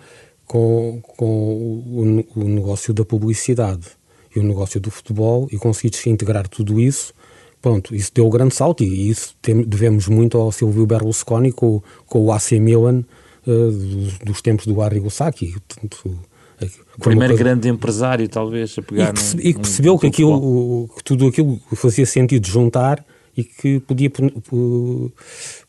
com, 0.46 1.00
com 1.16 1.24
o, 1.24 2.24
o, 2.36 2.44
negócio 2.44 2.92
da 2.92 3.04
publicidade 3.04 3.86
e 4.34 4.38
o 4.38 4.42
negócio 4.42 4.80
do 4.80 4.90
futebol 4.90 5.48
e 5.50 5.56
conseguires 5.56 6.06
integrar 6.06 6.48
tudo 6.48 6.80
isso, 6.80 7.14
pronto, 7.60 7.94
isso 7.94 8.10
deu 8.14 8.26
um 8.26 8.30
grande 8.30 8.54
salto 8.54 8.82
e 8.82 9.08
isso 9.08 9.34
tem, 9.40 9.62
devemos 9.62 10.08
muito 10.08 10.38
ao 10.38 10.52
Silvio 10.52 10.86
Berlusconi 10.86 11.52
com, 11.52 11.82
com 12.06 12.24
o 12.24 12.32
AC 12.32 12.52
Milan 12.52 13.04
uh, 13.46 13.70
dos, 13.70 14.18
dos, 14.18 14.42
tempos 14.42 14.66
do 14.66 14.80
Arrigo 14.82 15.10
Sacchi. 15.10 15.54
o 15.82 17.00
primeiro 17.00 17.34
coisa... 17.34 17.44
grande 17.44 17.68
empresário, 17.68 18.28
talvez, 18.28 18.76
a 18.78 18.82
pegar 18.82 19.10
e, 19.10 19.12
perce, 19.12 19.36
num, 19.36 19.42
e 19.42 19.54
que 19.54 19.60
percebeu 19.60 19.98
que, 19.98 20.06
aquilo, 20.06 20.88
que 20.96 21.04
tudo 21.04 21.26
aquilo 21.26 21.60
fazia 21.74 22.06
sentido 22.06 22.46
juntar 22.46 23.04
e 23.36 23.44
que 23.44 23.80
podia 23.80 24.10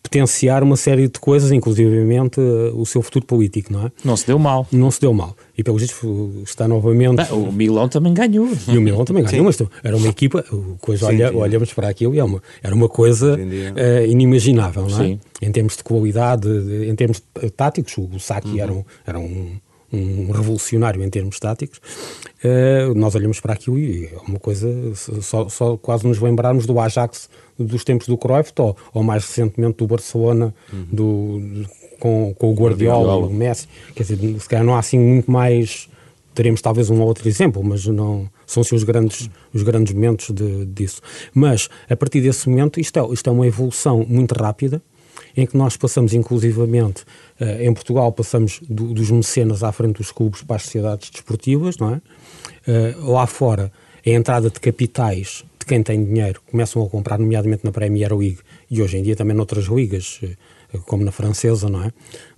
potenciar 0.02 0.63
uma 0.63 0.76
série 0.76 1.08
de 1.08 1.19
coisas, 1.19 1.52
inclusivamente 1.52 2.39
uh, 2.39 2.80
o 2.80 2.86
seu 2.86 3.02
futuro 3.02 3.26
político, 3.26 3.71
não 3.71 3.86
é? 3.86 3.91
Não 4.04 4.17
se 4.17 4.28
deu 4.28 4.38
mal. 4.38 4.67
Não 4.71 4.91
se 4.91 4.99
deu 4.99 5.13
mal. 5.13 5.36
E 5.58 5.63
pelo 5.63 5.78
visto 5.78 6.41
está 6.43 6.67
novamente... 6.67 7.21
Ah, 7.21 7.34
o 7.34 7.52
Milão 7.52 7.88
também 7.88 8.13
ganhou. 8.13 8.49
E 8.67 8.78
o 8.78 8.82
Milão 8.82 9.06
também 9.06 9.23
ganhou, 9.23 9.45
mas 9.45 9.62
era 9.84 9.95
uma 9.95 10.08
equipa, 10.08 10.43
coisa, 10.82 11.08
sim, 11.08 11.13
olha, 11.13 11.30
sim. 11.30 11.36
olhamos 11.36 11.73
para 11.73 11.88
aquilo 11.88 12.13
e 12.13 12.19
é 12.19 12.23
uma, 12.23 12.41
era 12.62 12.76
uma 12.76 12.89
coisa 12.89 13.36
uh, 13.36 14.06
inimaginável, 14.06 14.88
não 14.88 15.02
é? 15.02 15.08
Sim. 15.08 15.19
Em 15.41 15.52
termos 15.52 15.78
de 15.78 15.84
qualidade, 15.84 16.49
em 16.49 16.95
termos 16.95 17.21
táticos, 17.56 17.97
o 17.97 18.19
Saki 18.19 18.49
uhum. 18.49 18.60
era 18.60 18.73
um, 18.73 18.84
era 19.06 19.19
um 19.19 19.58
um 19.93 20.32
revolucionário 20.32 21.04
em 21.04 21.10
termos 21.10 21.39
táticos, 21.39 21.80
uh, 22.43 22.93
nós 22.95 23.13
olhamos 23.13 23.39
para 23.39 23.54
aquilo 23.54 23.78
e 23.78 24.06
é 24.06 24.17
uma 24.28 24.39
coisa, 24.39 24.67
só, 25.21 25.47
só, 25.47 25.78
quase 25.78 26.08
nos 26.08 26.19
lembrarmos 26.19 26.65
do 26.65 26.80
Ajax 26.80 27.30
dos 27.63 27.84
tempos 27.84 28.08
do 28.08 28.17
Cruyff 28.17 28.52
ou, 28.60 28.76
ou 28.93 29.04
mais 29.04 29.26
recentemente 29.26 29.78
do 29.78 29.88
Barcelona 29.88 30.54
uhum. 30.71 30.86
do, 30.91 31.65
com, 31.99 32.34
com 32.38 32.52
o 32.52 32.54
Guardiola, 32.54 33.06
Guardiola, 33.06 33.28
o 33.28 33.34
Messi. 33.34 33.67
Quer 33.95 34.04
dizer, 34.04 34.39
se 34.39 34.49
calhar 34.49 34.65
não 34.65 34.76
há 34.76 34.80
assim 34.80 34.99
muito 34.99 35.32
mais. 35.32 35.88
Teremos 36.34 36.62
talvez 36.62 36.89
um 36.89 36.99
ou 36.99 37.08
outro 37.08 37.30
exemplo, 37.30 37.63
mas 37.63 37.86
não 37.86 38.28
são-se 38.47 38.73
os 38.73 38.84
grandes, 38.84 39.30
os 39.54 39.62
grandes 39.62 39.93
momentos 39.93 40.32
de, 40.32 40.65
disso. 40.65 40.99
Mas, 41.34 41.69
a 41.88 41.95
partir 41.95 42.21
desse 42.21 42.49
momento, 42.49 42.80
isto 42.80 42.99
é, 42.99 43.13
isto 43.13 43.30
é 43.30 43.32
uma 43.32 43.45
evolução 43.45 44.04
muito 44.08 44.32
rápida, 44.34 44.82
em 45.38 45.45
que 45.45 45.56
nós 45.56 45.78
passamos 45.78 46.12
inclusivamente, 46.12 47.04
uh, 47.39 47.62
em 47.62 47.71
Portugal, 47.71 48.12
passamos 48.12 48.60
do, 48.67 48.93
dos 48.93 49.12
mecenas 49.12 49.63
à 49.63 49.71
frente 49.71 49.97
dos 49.97 50.12
clubes 50.12 50.41
para 50.41 50.56
as 50.56 50.63
sociedades 50.63 51.12
desportivas, 51.12 51.78
não 51.78 51.93
é? 51.93 52.02
Uh, 52.67 53.12
lá 53.12 53.28
fora, 53.28 53.71
a 54.06 54.10
entrada 54.10 54.49
de 54.49 54.60
capitais 54.60 55.45
de 55.63 55.65
quem 55.65 55.82
tem 55.82 56.04
dinheiro 56.04 56.41
começam 56.52 56.84
a 56.84 56.89
comprar, 56.89 57.17
nomeadamente 57.17 57.63
na 57.63 57.71
Premier 57.71 58.13
League 58.13 58.39
e 58.69 58.82
hoje 58.82 58.97
em 58.97 59.04
dia 59.04 59.15
também 59.15 59.36
noutras 59.36 59.65
ligas, 59.65 60.19
eh, 60.21 60.36
como 60.86 61.04
na 61.04 61.12
francesa, 61.12 61.69
não 61.69 61.84
é? 61.84 61.91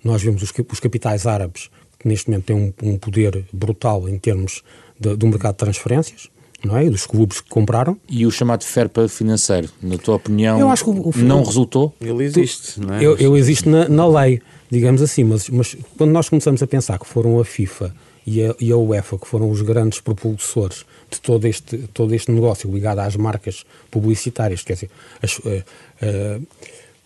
Nós 0.04 0.22
vemos 0.22 0.44
os, 0.44 0.54
os 0.72 0.80
capitais 0.80 1.26
árabes 1.26 1.70
que 2.00 2.08
neste 2.08 2.30
momento 2.30 2.46
têm 2.46 2.56
um, 2.56 2.74
um 2.84 2.98
poder 2.98 3.46
brutal 3.52 4.08
em 4.08 4.18
termos 4.20 4.64
de, 5.00 5.16
do 5.16 5.28
mercado 5.28 5.54
de 5.54 5.58
transferências, 5.58 6.30
não 6.64 6.78
é? 6.78 6.88
dos 6.88 7.08
clubes 7.08 7.42
que 7.42 7.50
compraram. 7.50 7.98
E 8.08 8.26
o 8.28 8.32
chamado 8.32 8.64
fair 8.64 8.90
play 8.90 9.08
financeiro, 9.08 9.70
na 9.82 9.98
tua 9.98 10.16
opinião, 10.16 10.60
Eu 10.60 10.70
acho 10.70 10.84
que 10.84 10.90
o, 10.92 11.10
o, 11.10 11.18
não 11.18 11.44
resultou? 11.44 11.94
Ele 12.00 12.24
existe, 12.24 12.80
não 12.80 12.94
é? 12.94 13.04
Ele, 13.04 13.24
ele 13.24 13.40
existe 13.40 13.68
na, 13.68 13.90
na, 13.90 14.08
lei, 14.08 14.40
digamos 14.70 15.02
assim, 15.02 15.24
mas, 15.24 15.50
mas 15.50 15.76
quando 15.98 16.12
nós 16.12 16.30
começamos 16.30 16.62
a 16.62 16.68
pensar 16.68 17.00
que 17.00 17.08
foram 17.08 17.40
a 17.40 17.46
FIFA 17.46 17.94
e 18.28 18.44
a, 18.44 18.56
e 18.60 18.72
a 18.72 18.78
UEFA, 18.78 19.18
que 19.18 19.28
foram 19.28 19.50
os 19.50 19.62
grandes 19.64 20.00
propulsores 20.00 20.86
de 21.16 21.22
todo 21.22 21.46
este, 21.46 21.78
todo 21.94 22.14
este 22.14 22.32
negócio 22.32 22.72
ligado 22.72 23.00
às 23.00 23.16
marcas 23.16 23.66
publicitárias, 23.92 24.64
quer 24.64 24.74
dizer, 24.74 24.90
as, 25.22 25.38
uh, 25.40 25.64
uh, 26.02 26.48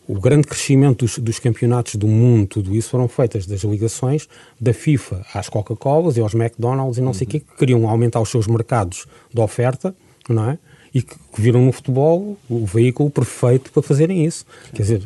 o 0.08 0.20
grande 0.20 0.48
crescimento 0.48 1.06
dos, 1.06 1.18
dos, 1.20 1.40
campeonatos 1.40 1.96
do 1.96 2.08
mundo, 2.08 2.48
tudo 2.48 2.76
isso 2.76 2.90
foram 2.90 3.08
feitas 3.08 3.46
das 3.46 3.62
ligações 3.62 4.28
da 4.60 4.74
FIFA 4.74 5.26
às 5.34 5.50
Coca-Colas 5.50 6.18
e 6.18 6.20
aos 6.20 6.34
McDonald's 6.34 6.98
e 6.98 7.02
não 7.02 7.10
uhum. 7.10 7.14
sei 7.14 7.28
o 7.28 7.30
quê, 7.30 7.40
que 7.40 7.58
queriam 7.58 7.88
aumentar 7.88 8.20
os 8.20 8.30
seus 8.30 8.48
mercados 8.48 9.06
de 9.34 9.40
oferta, 9.40 9.96
não 10.28 10.50
é? 10.50 10.58
e 10.94 11.02
que, 11.02 11.16
viram 11.38 11.66
no 11.66 11.72
futebol 11.72 12.38
o 12.50 12.66
veículo 12.66 13.10
perfeito 13.10 13.72
para 13.72 13.82
fazerem 13.82 14.26
isso. 14.26 14.46
Quer 14.74 14.82
dizer, 14.82 15.04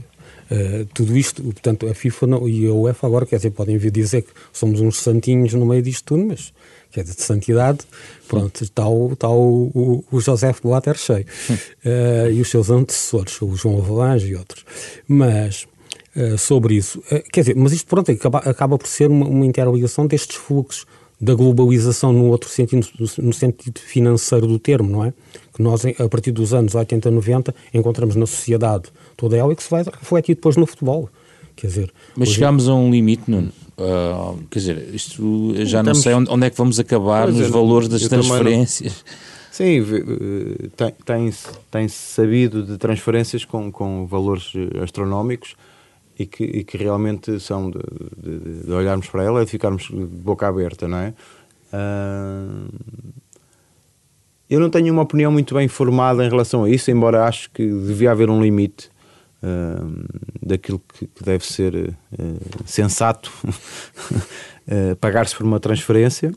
Uh, 0.52 0.86
tudo 0.94 1.18
isto, 1.18 1.42
portanto, 1.42 1.88
a 1.88 1.96
FIFA 1.96 2.28
não, 2.28 2.48
e 2.48 2.68
a 2.68 2.74
UEFA 2.74 3.08
agora, 3.08 3.26
quer 3.26 3.38
dizer, 3.38 3.52
podem 3.52 3.78
vir 3.78 3.90
dizer 3.90 4.22
que 4.22 4.32
somos 4.52 4.82
uns 4.82 4.98
santinhos 4.98 5.54
no 5.54 5.66
meio 5.66 5.82
disto 5.82 6.04
tudo, 6.06 6.26
mas 6.26 6.54
quer 6.94 7.02
dizer, 7.02 7.16
de 7.16 7.24
santidade, 7.24 7.80
pronto, 8.28 8.64
está 8.64 8.88
o, 8.88 9.14
está 9.14 9.30
o, 9.30 9.72
o, 9.74 10.04
o 10.12 10.22
José 10.22 10.54
Blatter 10.64 10.96
cheio. 10.96 11.26
Uh, 11.50 12.32
e 12.32 12.40
os 12.40 12.50
seus 12.50 12.70
antecessores, 12.70 13.42
o 13.42 13.56
João 13.56 13.80
Avalanche 13.80 14.28
e 14.28 14.36
outros. 14.36 14.64
Mas, 15.08 15.66
uh, 16.16 16.38
sobre 16.38 16.76
isso, 16.76 17.04
quer 17.32 17.42
dizer, 17.42 17.56
mas 17.56 17.74
isto, 17.74 17.88
pronto, 17.88 18.12
acaba, 18.12 18.38
acaba 18.40 18.78
por 18.78 18.88
ser 18.88 19.10
uma, 19.10 19.26
uma 19.26 19.46
interligação 19.46 20.06
destes 20.06 20.38
fluxos 20.38 20.86
da 21.20 21.34
globalização 21.34 22.12
no 22.12 22.26
outro 22.26 22.50
sentido, 22.50 22.86
no 23.18 23.34
sentido 23.34 23.80
financeiro 23.80 24.46
do 24.46 24.60
termo, 24.60 24.90
não 24.90 25.06
é? 25.06 25.14
Que 25.54 25.62
nós, 25.62 25.84
a 25.86 26.10
partir 26.10 26.32
dos 26.32 26.54
anos 26.54 26.76
80, 26.76 27.10
90, 27.10 27.56
encontramos 27.74 28.16
na 28.16 28.26
sociedade 28.26 28.90
toda 29.16 29.38
ela 29.38 29.54
e 29.54 29.56
que 29.56 29.64
se 29.64 29.70
vai 29.70 29.84
refletir 29.84 30.36
depois 30.36 30.58
no 30.58 30.66
futebol. 30.66 31.10
Quer 31.56 31.68
dizer, 31.68 31.94
Mas 32.16 32.28
hoje... 32.28 32.36
chegámos 32.36 32.68
a 32.68 32.74
um 32.74 32.92
limite, 32.92 33.30
Nuno. 33.30 33.54
Uh, 33.78 34.40
quer 34.52 34.60
dizer, 34.60 34.90
isto 34.94 35.54
já 35.56 35.80
Estamos... 35.80 35.86
não 35.86 35.96
sei 35.96 36.14
onde, 36.14 36.30
onde, 36.30 36.46
é 36.46 36.50
que 36.50 36.58
vamos 36.58 36.80
acabar 36.80 37.28
nos 37.28 37.48
é, 37.48 37.50
valores 37.50 37.88
das 37.88 38.08
transferências. 38.08 39.04
Sim, 39.52 39.84
tem, 40.76 40.94
tem, 41.06 41.34
tem 41.70 41.88
sabido 41.88 42.64
de 42.64 42.78
transferências 42.78 43.46
com, 43.46 43.72
com 43.72 44.08
valores 44.08 44.52
astronómicos 44.82 45.56
e 46.18 46.26
que, 46.26 46.44
e 46.44 46.64
que 46.64 46.76
realmente 46.76 47.40
são 47.40 47.70
de, 47.70 47.80
de, 48.18 48.64
de, 48.64 48.72
olharmos 48.72 49.08
para 49.08 49.24
ela 49.24 49.42
e 49.42 49.46
de 49.46 49.52
ficarmos 49.52 49.84
de 49.84 50.06
boca 50.06 50.48
aberta, 50.48 50.88
não 50.88 50.98
é? 50.98 51.14
Uh, 51.72 52.68
eu 54.50 54.60
não 54.60 54.70
tenho 54.70 54.94
uma 54.94 55.02
opinião 55.04 55.32
muito 55.32 55.54
bem 55.56 55.68
formada 55.68 56.24
em 56.26 56.30
relação 56.30 56.64
a 56.64 56.70
isso, 56.70 56.92
embora 56.92 57.26
acho 57.26 57.50
que 57.52 57.66
devia 57.66 58.12
haver 58.12 58.30
um 58.30 58.42
limite 58.42 58.90
uh, 59.44 60.06
daquilo 60.42 60.80
que, 60.80 61.10
deve 61.24 61.46
ser 61.46 61.76
uh, 61.76 61.96
sensato 62.66 63.32
pagar-se 65.00 65.36
por 65.36 65.46
uma 65.46 65.60
transferência. 65.60 66.34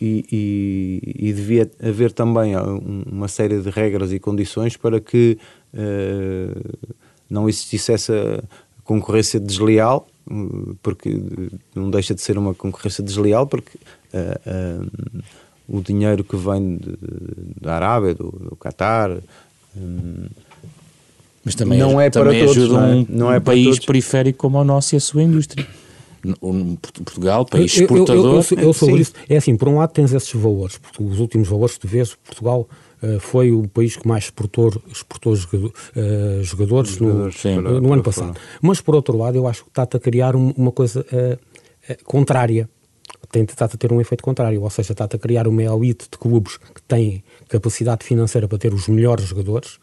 E, 0.00 0.24
e, 0.30 1.28
e, 1.28 1.32
devia 1.32 1.68
haver 1.82 2.12
também 2.12 2.54
uma 2.56 3.26
série 3.26 3.60
de 3.60 3.68
regras 3.68 4.12
e 4.12 4.20
condições 4.20 4.76
para 4.76 5.00
que 5.00 5.38
não 7.28 7.48
existisse 7.48 7.92
essa 7.92 8.44
concorrência 8.84 9.40
desleal, 9.40 10.06
porque 10.82 11.20
não 11.74 11.90
deixa 11.90 12.14
de 12.14 12.20
ser 12.20 12.38
uma 12.38 12.54
concorrência 12.54 13.02
desleal, 13.02 13.46
porque 13.46 13.78
o 15.68 15.82
dinheiro 15.82 16.24
que 16.24 16.36
vem 16.36 16.78
de, 16.78 16.96
da 17.60 17.74
Arábia, 17.74 18.14
do, 18.14 18.30
do 18.30 18.56
Qatar. 18.56 19.18
Um, 19.80 20.26
mas 21.44 21.54
também, 21.54 21.78
não 21.78 22.00
é 22.00 22.10
também 22.10 22.42
para 22.42 22.50
ajuda 22.50 22.68
todos, 22.68 22.70
um, 22.70 22.74
não 22.74 23.00
é? 23.00 23.06
Não 23.08 23.32
é 23.32 23.38
um 23.38 23.40
país 23.40 23.64
todos. 23.64 23.86
periférico 23.86 24.38
como 24.38 24.58
o 24.58 24.64
nosso 24.64 24.94
e 24.94 24.96
a 24.96 25.00
sua 25.00 25.22
indústria. 25.22 25.66
Portugal, 26.80 27.46
país 27.46 27.72
exportador. 27.74 28.44
Eu, 28.50 28.58
eu, 28.58 28.64
eu, 28.64 28.72
sobre 28.72 29.00
isso, 29.00 29.12
é 29.28 29.36
assim, 29.36 29.56
por 29.56 29.68
um 29.68 29.76
lado 29.76 29.92
tens 29.92 30.12
esses 30.12 30.32
valores, 30.32 30.76
porque 30.78 31.02
os 31.02 31.20
últimos 31.20 31.48
valores 31.48 31.74
que 31.74 31.80
tu 31.80 31.88
vês, 31.88 32.14
Portugal 32.14 32.68
uh, 33.02 33.20
foi 33.20 33.52
o 33.52 33.68
país 33.68 33.96
que 33.96 34.06
mais 34.06 34.24
exportou, 34.24 34.72
exportou 34.90 35.34
jogador, 35.36 35.68
uh, 35.68 36.42
jogadores, 36.42 36.90
jogadores 36.90 37.34
no, 37.34 37.40
sim, 37.40 37.56
no, 37.56 37.80
no 37.80 37.92
ano 37.92 38.02
passado. 38.02 38.34
Fora. 38.34 38.40
Mas 38.60 38.80
por 38.80 38.94
outro 38.94 39.16
lado, 39.16 39.36
eu 39.36 39.46
acho 39.46 39.62
que 39.64 39.70
está-te 39.70 39.96
a 39.96 40.00
criar 40.00 40.34
uma 40.34 40.72
coisa 40.72 41.00
uh, 41.00 42.04
contrária. 42.04 42.68
Está-te 43.34 43.74
a 43.74 43.78
ter 43.78 43.92
um 43.92 44.00
efeito 44.00 44.24
contrário, 44.24 44.62
ou 44.62 44.70
seja, 44.70 44.92
está-te 44.92 45.16
a 45.16 45.18
criar 45.18 45.46
uma 45.46 45.62
elite 45.62 46.06
de 46.10 46.18
clubes 46.18 46.56
que 46.56 46.80
têm 46.82 47.22
capacidade 47.48 48.04
financeira 48.04 48.46
para 48.46 48.58
ter 48.58 48.72
os 48.72 48.88
melhores 48.88 49.26
jogadores 49.26 49.78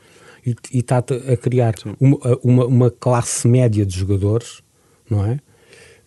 e, 0.45 0.56
e 0.71 0.80
está-te 0.80 1.13
a 1.13 1.36
criar 1.36 1.73
uma, 1.99 2.17
uma, 2.43 2.65
uma 2.65 2.91
classe 2.91 3.47
média 3.47 3.86
de 3.86 3.97
jogadores, 3.97 4.62
não 5.10 5.25
é? 5.25 5.39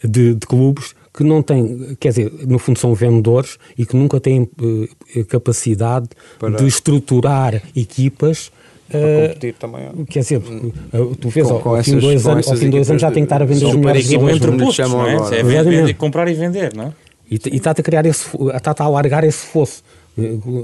de, 0.03 0.35
de 0.35 0.47
clubes 0.47 0.95
que 1.13 1.25
não 1.25 1.43
têm, 1.43 1.97
quer 1.99 2.11
dizer, 2.11 2.33
no 2.47 2.59
fundo 2.59 2.79
são 2.79 2.95
vendedores 2.95 3.59
e 3.77 3.85
que 3.85 3.97
nunca 3.97 4.21
têm 4.21 4.43
uh, 4.43 5.25
capacidade 5.27 6.09
Para... 6.39 6.51
de 6.51 6.67
estruturar 6.67 7.61
equipas 7.75 8.53
para 8.89 9.01
uh, 9.01 9.29
competir 9.29 9.55
também. 9.55 10.05
Quer 10.09 10.21
dizer, 10.21 10.37
uh, 10.39 11.17
tu 11.17 11.29
vês, 11.29 11.47
com, 11.47 11.55
ao, 11.55 11.61
com 11.61 11.75
ao, 11.75 11.83
fim 11.83 11.97
de 11.97 12.01
dois 12.01 12.27
anos, 12.27 12.49
ao 12.49 12.57
fim 12.57 12.67
de 12.67 12.71
dois 12.71 12.89
anos 12.89 13.03
já 13.03 13.11
tem 13.11 13.25
que 13.25 13.27
estar 13.27 13.43
a 13.43 13.45
vender 13.45 13.67
os 13.67 13.75
melhores 13.75 14.05
jogadores. 14.05 14.37
Entre 14.37 14.65
postos, 14.65 14.91
não 14.91 15.07
é? 15.07 15.41
é 15.41 15.43
vender, 15.43 15.95
comprar 15.95 16.29
e 16.29 16.35
vender, 16.35 16.73
não 16.75 16.85
é? 16.85 16.93
E 17.31 17.35
está 17.35 17.73
a 17.73 17.75
criar 17.75 18.07
esse, 18.07 18.27
está 18.55 18.75
a 18.79 18.85
alargar 18.85 19.23
esse 19.25 19.45
fosso. 19.47 19.83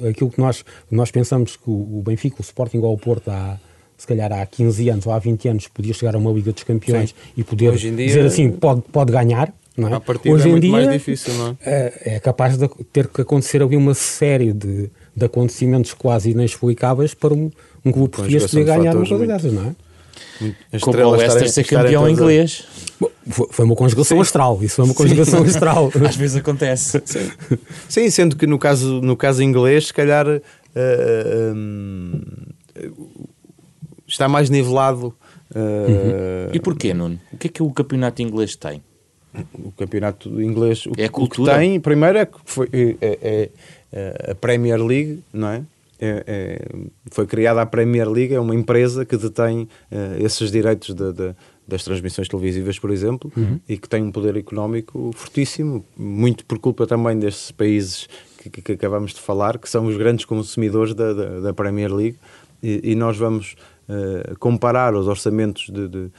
Aquilo 0.09 0.31
que 0.31 0.39
nós, 0.39 0.65
nós 0.91 1.11
pensamos 1.11 1.57
que 1.57 1.69
o 1.71 2.03
Benfica, 2.05 2.37
o 2.39 2.43
Sporting 2.43 2.79
ou 2.79 2.95
o 2.95 2.99
Porto 2.99 3.29
há 3.29 3.59
se 3.97 4.07
calhar 4.07 4.33
há 4.33 4.45
15 4.45 4.89
anos 4.91 5.07
ou 5.07 5.13
há 5.13 5.19
20 5.19 5.49
anos 5.49 5.69
podia 5.69 5.95
chegar 5.95 6.15
a 6.15 6.19
uma 6.19 6.31
Liga 6.33 6.53
dos 6.53 6.63
Campeões 6.63 7.11
Sim. 7.11 7.33
e 7.37 7.45
poder 7.45 7.77
dia, 7.77 7.93
dizer 7.93 8.27
assim, 8.27 8.51
pode, 8.51 8.83
pode 8.93 9.13
ganhar, 9.13 9.53
não 9.77 9.89
é? 9.89 10.01
Hoje 10.27 10.49
é 10.49 10.53
em 10.53 10.61
dia 10.61 10.73
mais 10.73 10.91
difícil, 10.91 11.33
é? 11.65 11.71
é? 11.71 12.15
É 12.17 12.21
capaz 12.21 12.59
de 12.59 12.69
ter 12.93 13.09
que 13.09 13.21
acontecer 13.21 13.63
ali 13.63 13.77
uma 13.77 13.95
série 13.95 14.53
de, 14.53 14.91
de 15.17 15.25
acontecimentos 15.25 15.95
quase 15.95 16.31
inexplicáveis 16.31 17.15
para 17.15 17.35
um, 17.35 17.51
um 17.85 17.93
clube 17.93 18.11
português 18.11 18.47
poder 18.51 18.65
ganhar 18.65 18.97
uma 18.97 19.07
coisa 19.07 19.27
dessas, 19.27 19.53
não 19.53 19.67
é? 19.67 19.75
Como 20.81 20.99
o 20.99 21.11
Leicester 21.13 21.51
ser 21.51 21.65
campeão 21.65 22.09
inglês. 22.09 22.65
foi 23.51 23.65
uma 23.65 23.75
conjugação 23.75 24.17
Sim. 24.17 24.23
astral, 24.23 24.59
isso 24.63 24.77
foi 24.77 24.85
uma 24.85 24.95
conjugação 24.95 25.41
Sim. 25.41 25.47
astral. 25.51 25.91
Às 26.07 26.17
vezes 26.17 26.37
acontece. 26.37 27.01
Sim. 27.05 27.31
Sim. 27.89 28.11
sendo 28.11 28.37
que 28.37 28.47
no 28.47 28.59
caso, 28.59 29.01
no 29.01 29.17
caso 29.17 29.43
inglês, 29.43 29.89
se 29.89 29.95
calhar 29.95 30.27
uh, 30.27 30.41
um, 31.55 32.21
está 34.07 34.29
mais 34.29 34.51
nivelado. 34.51 35.15
Uh... 35.55 35.59
Uhum. 35.59 36.51
E 36.53 36.61
porquê, 36.61 36.95
Nuno? 36.95 37.21
O 37.33 37.37
que 37.37 37.49
é 37.49 37.51
que 37.51 37.63
o 37.63 37.71
campeonato 37.71 38.23
inglês 38.23 38.57
tem? 38.57 38.83
O 39.53 39.73
campeonato 39.73 40.41
inglês, 40.41 40.87
o, 40.87 40.93
é 40.97 41.07
a 41.07 41.09
cultura. 41.09 41.53
o 41.53 41.55
que 41.55 41.61
tem, 41.61 41.81
primeiro 41.81 42.19
é 42.19 42.27
que 42.27 42.39
foi, 42.45 42.69
é, 42.73 43.19
é, 43.21 43.51
é 43.93 44.31
a 44.31 44.35
Premier 44.37 44.81
League, 44.81 45.25
não 45.33 45.49
é? 45.49 45.63
É, 46.07 46.23
é, 46.27 46.69
foi 47.11 47.27
criada 47.27 47.63
a 47.63 47.67
Premier 47.67 48.07
League, 48.11 48.35
é 48.35 48.39
uma 48.39 48.55
empresa 48.55 49.07
que 49.07 49.17
detém 49.17 49.63
uh, 49.63 49.69
esses 50.23 50.51
direitos 50.51 50.95
de, 50.95 51.13
de, 51.15 51.35
das 51.67 51.83
transmissões 51.83 52.29
televisivas, 52.29 52.79
por 52.79 52.91
exemplo, 52.91 53.33
uhum. 53.35 53.59
e 53.67 53.79
que 53.79 53.89
tem 53.89 54.03
um 54.03 54.13
poder 54.13 54.37
económico 54.37 55.11
fortíssimo, 55.15 55.83
muito 55.97 56.45
por 56.45 56.59
culpa 56.59 56.87
também 56.87 57.19
destes 57.19 57.51
países 57.51 58.07
que, 58.37 58.51
que, 58.51 58.61
que 58.61 58.73
acabamos 58.73 59.15
de 59.15 59.21
falar, 59.21 59.57
que 59.57 59.67
são 59.67 59.87
os 59.87 59.97
grandes 59.97 60.27
consumidores 60.27 60.93
da, 60.93 61.15
da, 61.15 61.41
da 61.41 61.55
Premier 61.55 61.91
League, 61.91 62.19
e, 62.63 62.93
e 62.93 62.95
nós 62.95 63.17
vamos 63.17 63.57
uh, 63.89 64.39
comparar 64.39 64.95
os 64.95 65.09
orçamentos 65.09 65.71
de, 65.71 65.89
de, 65.89 66.11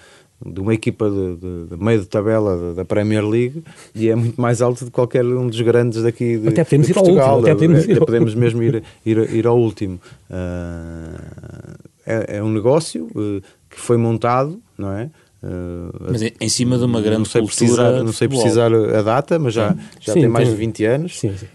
de 0.44 0.60
uma 0.60 0.74
equipa 0.74 1.10
de, 1.10 1.36
de, 1.36 1.68
de, 1.70 1.84
meio 1.84 2.00
de 2.00 2.08
tabela 2.08 2.74
da 2.74 2.84
Premier 2.84 3.26
League 3.26 3.64
e 3.94 4.10
é 4.10 4.16
muito 4.16 4.40
mais 4.40 4.62
alto 4.62 4.84
de 4.86 4.92
qualquer 4.92 5.24
um 5.24 5.48
dos 5.48 5.62
grandes 5.62 6.04
daqui 6.04 6.38
de, 6.38 6.50
até 6.50 6.64
podemos 6.64 6.88
de 6.88 6.94
Portugal. 6.94 7.16
Ir 7.16 7.22
ao 7.22 7.36
último, 7.38 7.48
até 7.48 7.54
podemos, 7.54 7.84
até 7.84 7.92
ir 7.92 8.00
podemos 8.00 8.36
mesmo 8.36 8.64
ir, 8.64 8.84
ir, 9.06 9.36
ir 9.36 9.48
ao 9.48 9.58
último. 9.58 10.00
Uh, 10.30 11.76
é, 12.06 12.38
é, 12.38 12.44
um 12.44 12.52
negócio 12.52 13.06
uh, 13.16 13.42
que 13.70 13.80
foi 13.80 13.98
montado, 13.98 14.60
não 14.78 14.92
é? 14.92 15.10
Uh, 15.42 16.12
mas 16.12 16.22
em 16.22 16.50
cima 16.50 16.78
de 16.78 16.84
uma 16.84 17.02
grande 17.02 17.20
não 17.20 17.26
sei 17.26 17.42
precisar, 17.42 18.04
Não 18.04 18.14
sei 18.14 18.28
precisar 18.28 18.72
a 18.74 19.02
data, 19.02 19.40
mas 19.40 19.54
já, 19.54 19.76
já 20.02 20.14
sim, 20.14 20.22
tem 20.22 20.30
mais 20.30 20.48
tem, 20.48 20.56
de 20.56 20.60
20 20.60 20.86
anos. 20.86 21.20
Sim, 21.20 21.34
sim. 21.38 21.48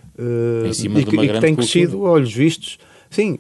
em 0.67 0.73
cima 0.73 1.01
e, 1.01 1.05
de 1.05 1.11
uma 1.11 1.25
e 1.25 1.27
grande 1.27 1.41
que 1.41 1.47
tem 1.47 1.55
cultura. 1.55 1.73
crescido 1.73 2.07
a 2.07 2.11
olhos 2.11 2.33
vistos 2.33 2.79
Sim, 3.11 3.37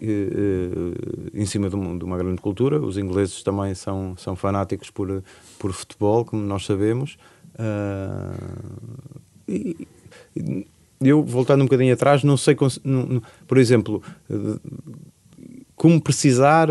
em 1.32 1.46
cima 1.46 1.70
de 1.70 1.76
uma, 1.76 1.96
de 1.96 2.04
uma, 2.04 2.18
grande 2.18 2.40
cultura. 2.42 2.80
Os 2.80 2.98
ingleses 2.98 3.40
também 3.44 3.72
são, 3.72 4.16
são 4.16 4.34
fanáticos 4.34 4.90
por, 4.90 5.22
por 5.60 5.72
futebol, 5.72 6.24
como 6.24 6.42
nós 6.42 6.66
sabemos. 6.66 7.16
Uh, 7.54 8.68
e, 9.48 9.86
eu, 11.00 11.22
voltando 11.22 11.62
um 11.62 11.66
bocadinho 11.66 11.94
atrás, 11.94 12.22
não 12.22 12.36
sei, 12.36 12.54
por 12.54 13.58
exemplo, 13.58 14.02
como 15.74 16.00
precisar, 16.00 16.68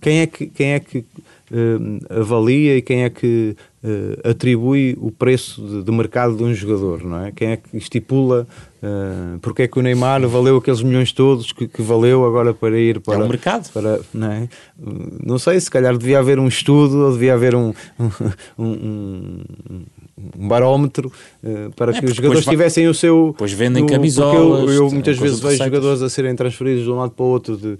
quem 0.00 0.20
é 0.20 0.26
que, 0.26 0.46
quem 0.46 0.72
é 0.74 0.80
que 0.80 0.98
uh, 0.98 2.20
avalia 2.20 2.76
e 2.76 2.82
quem 2.82 3.02
é 3.02 3.10
que 3.10 3.56
uh, 3.82 4.28
atribui 4.28 4.96
o 5.00 5.10
preço 5.10 5.62
de, 5.62 5.82
de, 5.82 5.92
mercado 5.92 6.36
de 6.36 6.44
um 6.44 6.54
jogador, 6.54 7.04
não 7.04 7.24
é? 7.24 7.32
Quem 7.32 7.48
é 7.48 7.56
que 7.56 7.76
estipula 7.76 8.46
uh, 8.82 9.38
porque 9.40 9.62
é 9.62 9.68
que 9.68 9.78
o 9.78 9.82
Neymar 9.82 10.26
valeu 10.28 10.56
aqueles 10.56 10.82
milhões 10.82 11.12
todos 11.12 11.52
que, 11.52 11.66
que 11.66 11.82
valeu 11.82 12.24
agora 12.24 12.54
para 12.54 12.78
ir 12.78 13.00
para... 13.00 13.20
É 13.20 13.24
o 13.24 13.28
mercado. 13.28 13.70
Para, 13.72 14.00
não, 14.12 14.32
é? 14.32 14.48
não 15.24 15.38
sei, 15.38 15.60
se 15.60 15.70
calhar 15.70 15.96
devia 15.96 16.18
haver 16.18 16.38
um 16.38 16.48
estudo 16.48 17.06
ou 17.06 17.12
devia 17.12 17.34
haver 17.34 17.54
um, 17.54 17.72
um, 18.58 18.66
um 18.66 19.42
um 19.70 19.84
barómetro 20.36 21.12
uh, 21.42 21.70
para 21.74 21.92
É, 21.96 22.00
que 22.00 22.06
os 22.06 22.14
jogadores 22.14 22.44
tivessem 22.44 22.86
o 22.88 22.94
seu. 22.94 23.28
depois 23.32 23.52
vendem 23.52 23.86
camisolas, 23.86 24.62
Eu, 24.62 24.70
eu 24.72 24.84
tem 24.86 24.92
muitas 24.94 25.18
um 25.18 25.22
vezes 25.22 25.36
vejo 25.40 25.48
receitas. 25.52 25.66
jogadores 25.66 26.02
a 26.02 26.08
serem 26.10 26.34
transferidos 26.36 26.84
de 26.84 26.90
um 26.90 26.94
lado 26.96 27.10
para 27.12 27.24
o 27.24 27.28
outro 27.28 27.56
de- 27.56 27.76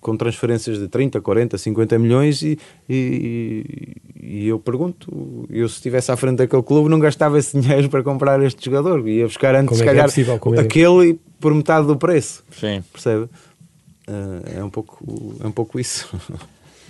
com 0.00 0.16
transferências 0.16 0.78
de 0.78 0.86
30, 0.88 1.20
40, 1.20 1.58
50 1.58 1.98
milhões 1.98 2.42
e, 2.42 2.58
e, 2.88 3.64
e 4.22 4.46
eu 4.48 4.58
pergunto, 4.58 5.46
eu 5.50 5.68
se 5.68 5.76
estivesse 5.76 6.12
à 6.12 6.16
frente 6.16 6.36
daquele 6.38 6.62
clube 6.62 6.88
não 6.88 6.98
gastava 7.00 7.38
esse 7.38 7.58
dinheiro 7.60 7.88
para 7.88 8.02
comprar 8.02 8.40
este 8.42 8.64
jogador, 8.64 9.06
ia 9.08 9.26
buscar 9.26 9.54
antes 9.54 9.68
Como 9.68 9.76
se 9.76 9.82
é 9.82 9.84
que 9.86 9.90
é 9.90 9.92
calhar 9.94 10.06
possível? 10.06 10.34
É 10.34 10.38
que- 10.38 10.60
aquele 10.60 11.18
por 11.40 11.52
metade 11.54 11.86
do 11.86 11.96
preço, 11.96 12.42
Sim. 12.58 12.82
percebe? 12.92 13.24
Uh, 14.06 14.58
é, 14.60 14.62
um 14.64 14.70
pouco, 14.70 15.34
é 15.42 15.46
um 15.46 15.50
pouco 15.50 15.80
isso. 15.80 16.08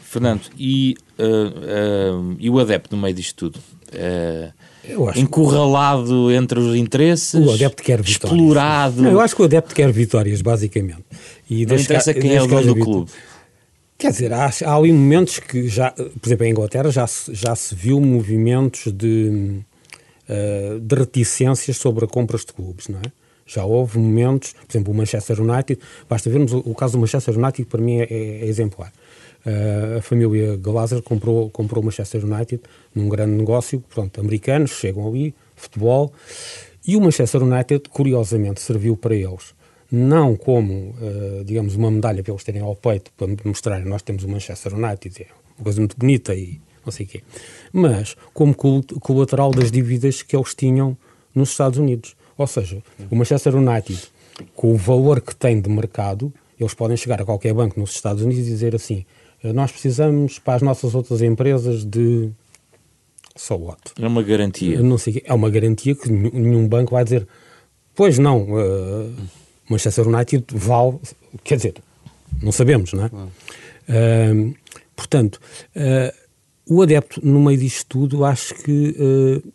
Fernando, 0.02 0.42
e, 0.58 0.96
uh, 1.18 2.36
e 2.38 2.48
o 2.50 2.58
adepto 2.58 2.94
no 2.94 3.02
meio 3.02 3.14
disto 3.14 3.50
tudo? 3.50 3.58
Uh, 3.92 4.52
Encurralado 5.16 6.30
entre 6.32 6.58
os 6.58 6.76
interesses, 6.76 7.34
O 7.46 7.52
adepto 7.52 7.82
quer 7.82 8.00
vitórias. 8.02 8.38
explorado. 8.40 9.02
Não, 9.02 9.10
eu 9.12 9.20
acho 9.20 9.34
que 9.34 9.42
o 9.42 9.44
adepto 9.44 9.74
quer 9.74 9.90
vitórias, 9.92 10.42
basicamente. 10.42 11.04
E 11.48 11.64
Não 11.66 11.76
interessa 11.76 12.12
que- 12.12 12.20
quem 12.20 12.34
é 12.34 12.42
o 12.42 12.48
que 12.48 12.54
dono 12.54 12.74
do 12.74 12.80
clube. 12.80 13.10
Quer 13.96 14.10
dizer, 14.10 14.32
há, 14.32 14.50
há 14.64 14.74
ali 14.76 14.92
momentos 14.92 15.38
que 15.38 15.68
já, 15.68 15.90
por 15.92 16.26
exemplo, 16.26 16.44
em 16.46 16.50
Inglaterra 16.50 16.90
já 16.90 17.06
se, 17.06 17.32
já 17.34 17.54
se 17.54 17.74
viu 17.74 18.00
movimentos 18.00 18.92
de, 18.92 19.60
eh, 20.28 20.78
de 20.80 20.94
reticências 20.94 21.76
sobre 21.76 22.06
compras 22.06 22.42
de 22.44 22.52
clubes, 22.52 22.88
não 22.88 22.98
é? 22.98 23.12
Já 23.46 23.64
houve 23.64 23.98
momentos, 23.98 24.52
por 24.54 24.72
exemplo, 24.72 24.92
o 24.92 24.96
Manchester 24.96 25.40
United, 25.40 25.78
basta 26.08 26.28
vermos 26.30 26.52
o, 26.52 26.58
o 26.64 26.74
caso 26.74 26.94
do 26.94 26.98
Manchester 26.98 27.34
United, 27.38 27.64
que 27.64 27.70
para 27.70 27.80
mim 27.80 27.98
é- 28.00 28.08
é 28.10 28.46
exemplar. 28.46 28.90
Eh, 29.46 29.96
a 29.98 30.02
família 30.02 30.56
Glazer 30.56 31.02
comprou, 31.02 31.50
comprou 31.50 31.82
o 31.82 31.84
Manchester 31.86 32.24
United 32.24 32.62
num 32.94 33.08
grande 33.08 33.32
negócio, 33.32 33.82
pronto, 33.92 34.20
americanos 34.20 34.70
chegam 34.70 35.06
ali, 35.06 35.34
futebol, 35.54 36.12
e 36.86 36.96
o 36.96 37.00
Manchester 37.00 37.42
United, 37.42 37.88
curiosamente, 37.90 38.60
serviu 38.60 38.96
para 38.96 39.14
eles 39.14 39.54
não 39.92 40.34
como, 40.34 40.94
eh, 41.00 41.42
digamos, 41.44 41.76
uma 41.76 41.90
medalha 41.90 42.22
para 42.22 42.32
eles 42.32 42.42
terem 42.42 42.62
ao 42.62 42.74
peito, 42.74 43.12
para 43.16 43.28
mostrarem 43.44 43.86
nós 43.86 44.02
temos 44.02 44.24
o 44.24 44.28
Manchester 44.28 44.74
United, 44.74 45.22
é 45.22 45.26
uma 45.58 45.64
coisa 45.64 45.78
muito 45.80 45.96
bonita 45.96 46.34
e 46.34 46.58
não 46.84 46.90
sei 46.90 47.06
o 47.06 47.08
quê, 47.08 47.22
mas 47.72 48.16
como 48.32 48.54
col- 48.54 48.82
colateral 49.00 49.50
das 49.52 49.70
dívidas 49.70 50.20
que 50.22 50.34
eles 50.34 50.54
tinham 50.54 50.96
nos 51.34 51.50
Estados 51.50 51.78
Unidos. 51.78 52.16
Ou 52.36 52.46
seja, 52.46 52.82
o 53.10 53.14
Manchester 53.14 53.54
United, 53.54 54.02
com 54.56 54.72
o 54.72 54.76
valor 54.76 55.20
que 55.20 55.36
tem 55.36 55.60
de 55.60 55.68
mercado, 55.70 56.32
eles 56.58 56.74
podem 56.74 56.96
chegar 56.96 57.20
a 57.22 57.24
qualquer 57.24 57.54
banco 57.54 57.78
nos 57.78 57.90
Estados 57.90 58.22
Unidos 58.22 58.46
e 58.46 58.50
dizer 58.50 58.74
assim: 58.74 59.04
"Eh, 59.06 59.23
nós 59.52 59.70
precisamos 59.70 60.38
para 60.38 60.54
as 60.54 60.62
nossas 60.62 60.94
outras 60.94 61.20
empresas 61.22 61.84
de. 61.84 62.30
So 63.36 63.56
what? 63.56 63.80
É 64.00 64.06
uma 64.06 64.22
garantia. 64.22 64.80
Não 64.80 64.96
sei, 64.96 65.22
é 65.24 65.34
uma 65.34 65.50
garantia 65.50 65.94
que 65.94 66.10
nenhum 66.10 66.68
banco 66.68 66.92
vai 66.92 67.04
dizer, 67.04 67.26
pois 67.94 68.18
não, 68.18 68.42
uh, 68.42 69.12
Manchester 69.68 70.06
United 70.08 70.44
vale, 70.52 70.98
quer 71.42 71.56
dizer, 71.56 71.74
não 72.42 72.52
sabemos, 72.52 72.92
não 72.92 73.04
é? 73.04 73.06
Uh, 73.06 74.54
portanto, 74.94 75.40
uh, 75.76 76.14
o 76.66 76.82
adepto 76.82 77.20
no 77.26 77.40
meio 77.40 77.58
disto 77.58 77.86
tudo 77.86 78.24
acho 78.24 78.54
que 78.54 78.96
uh, 78.98 79.52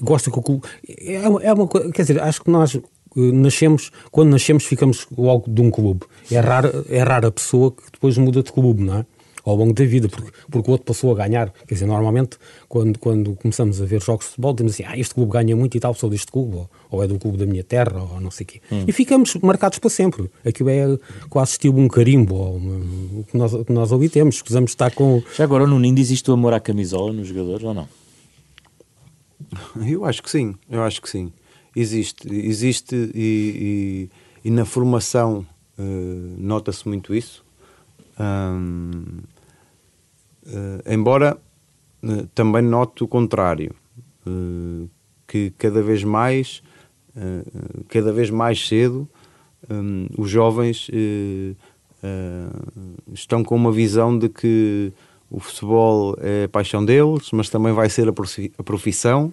gosta 0.00 0.30
que 0.30 0.38
o 0.38 0.42
clube. 0.42 0.66
É 0.86 1.28
uma, 1.28 1.42
é 1.42 1.52
uma 1.52 1.66
coisa, 1.66 1.90
quer 1.90 2.02
dizer, 2.02 2.20
acho 2.20 2.42
que 2.42 2.50
nós 2.50 2.78
nascemos, 3.14 3.90
quando 4.10 4.30
nascemos, 4.30 4.64
ficamos 4.64 5.06
logo 5.16 5.50
de 5.50 5.60
um 5.60 5.70
clube. 5.70 6.06
É 6.30 6.40
rara, 6.40 6.84
é 6.88 7.02
rara 7.02 7.28
a 7.28 7.32
pessoa 7.32 7.70
que 7.70 7.82
depois 7.92 8.16
muda 8.16 8.42
de 8.42 8.52
clube, 8.52 8.82
não 8.82 8.98
é? 8.98 9.06
Ao 9.44 9.56
longo 9.56 9.72
da 9.72 9.84
vida, 9.84 10.08
porque, 10.08 10.30
porque 10.50 10.68
o 10.70 10.72
outro 10.72 10.86
passou 10.86 11.10
a 11.12 11.16
ganhar. 11.16 11.50
Quer 11.66 11.74
dizer, 11.74 11.86
normalmente, 11.86 12.38
quando, 12.68 12.96
quando 12.98 13.34
começamos 13.34 13.82
a 13.82 13.84
ver 13.84 14.00
jogos 14.00 14.26
de 14.26 14.30
futebol, 14.30 14.52
dizemos 14.52 14.72
assim: 14.74 14.84
ah, 14.86 14.96
este 14.96 15.14
clube 15.14 15.32
ganha 15.32 15.56
muito 15.56 15.76
e 15.76 15.80
tal, 15.80 15.92
sou 15.94 16.08
deste 16.08 16.30
clube, 16.30 16.54
ou, 16.56 16.70
ou 16.90 17.02
é 17.02 17.08
do 17.08 17.18
clube 17.18 17.38
da 17.38 17.44
minha 17.46 17.64
terra, 17.64 18.00
ou 18.02 18.20
não 18.20 18.30
sei 18.30 18.44
o 18.44 18.46
quê. 18.48 18.60
E 18.86 18.92
ficamos 18.92 19.34
marcados 19.36 19.78
para 19.80 19.90
sempre. 19.90 20.30
Aquilo 20.44 20.68
é 20.70 20.96
quase 21.28 21.52
estilo 21.52 21.78
um 21.80 21.88
carimbo, 21.88 22.36
ou 22.36 22.56
o 22.56 23.24
que 23.28 23.36
nós, 23.36 23.52
o 23.52 23.64
que 23.64 23.72
nós 23.72 23.92
ali 23.92 24.08
temos. 24.08 24.36
Escusamos 24.36 24.70
de 24.70 24.74
estar 24.74 24.92
com. 24.94 25.20
Já 25.36 25.42
agora, 25.44 25.66
no 25.66 25.78
Nindo, 25.80 26.00
existe 26.00 26.30
o 26.30 26.34
amor 26.34 26.52
à 26.54 26.60
camisola 26.60 27.12
nos 27.12 27.26
jogadores 27.26 27.64
ou 27.64 27.74
não? 27.74 27.88
Eu 29.86 30.04
acho 30.04 30.22
que 30.22 30.30
sim, 30.30 30.54
eu 30.70 30.82
acho 30.82 31.02
que 31.02 31.08
sim. 31.10 31.32
Existe, 31.74 32.28
existe 32.32 32.94
e, 33.14 34.08
e- 34.44 34.48
e 34.48 34.50
na 34.50 34.64
formação 34.64 35.44
eh, 35.78 35.82
nota-se 36.38 36.86
muito 36.86 37.14
isso. 37.14 37.44
Eh, 38.18 39.22
embora 40.86 41.36
eh, 42.02 42.26
também 42.34 42.62
note 42.62 43.04
o 43.04 43.08
contrário, 43.08 43.74
eh, 44.26 44.86
que 45.26 45.50
cada 45.58 45.82
vez 45.82 46.02
mais, 46.04 46.62
eh, 47.16 47.42
cada 47.88 48.12
vez 48.12 48.30
mais 48.30 48.66
cedo, 48.66 49.08
os 50.18 50.28
jovens 50.28 50.90
eh, 50.92 51.54
eh, 52.02 52.46
estão 53.12 53.44
com 53.44 53.54
uma 53.54 53.70
visão 53.72 54.18
de 54.18 54.28
que 54.28 54.92
o 55.30 55.38
futebol 55.40 56.16
é 56.20 56.44
a 56.44 56.48
paixão 56.48 56.84
deles, 56.84 57.30
mas 57.32 57.48
também 57.48 57.72
vai 57.72 57.88
ser 57.88 58.08
a 58.08 58.12
profi- 58.12 58.52
a 58.58 58.62
profissão 58.62 59.32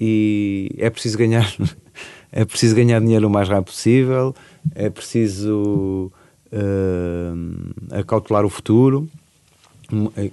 e 0.00 0.70
é 0.78 0.90
preciso 0.90 1.16
ganhar 1.18 1.46
é 2.32 2.44
preciso 2.44 2.74
ganhar 2.74 3.00
dinheiro 3.00 3.28
o 3.28 3.30
mais 3.30 3.48
rápido 3.48 3.66
possível, 3.66 4.34
é 4.74 4.90
preciso 4.90 6.10
eh, 6.50 7.32
acautelar 8.00 8.44
o 8.44 8.48
futuro. 8.50 9.08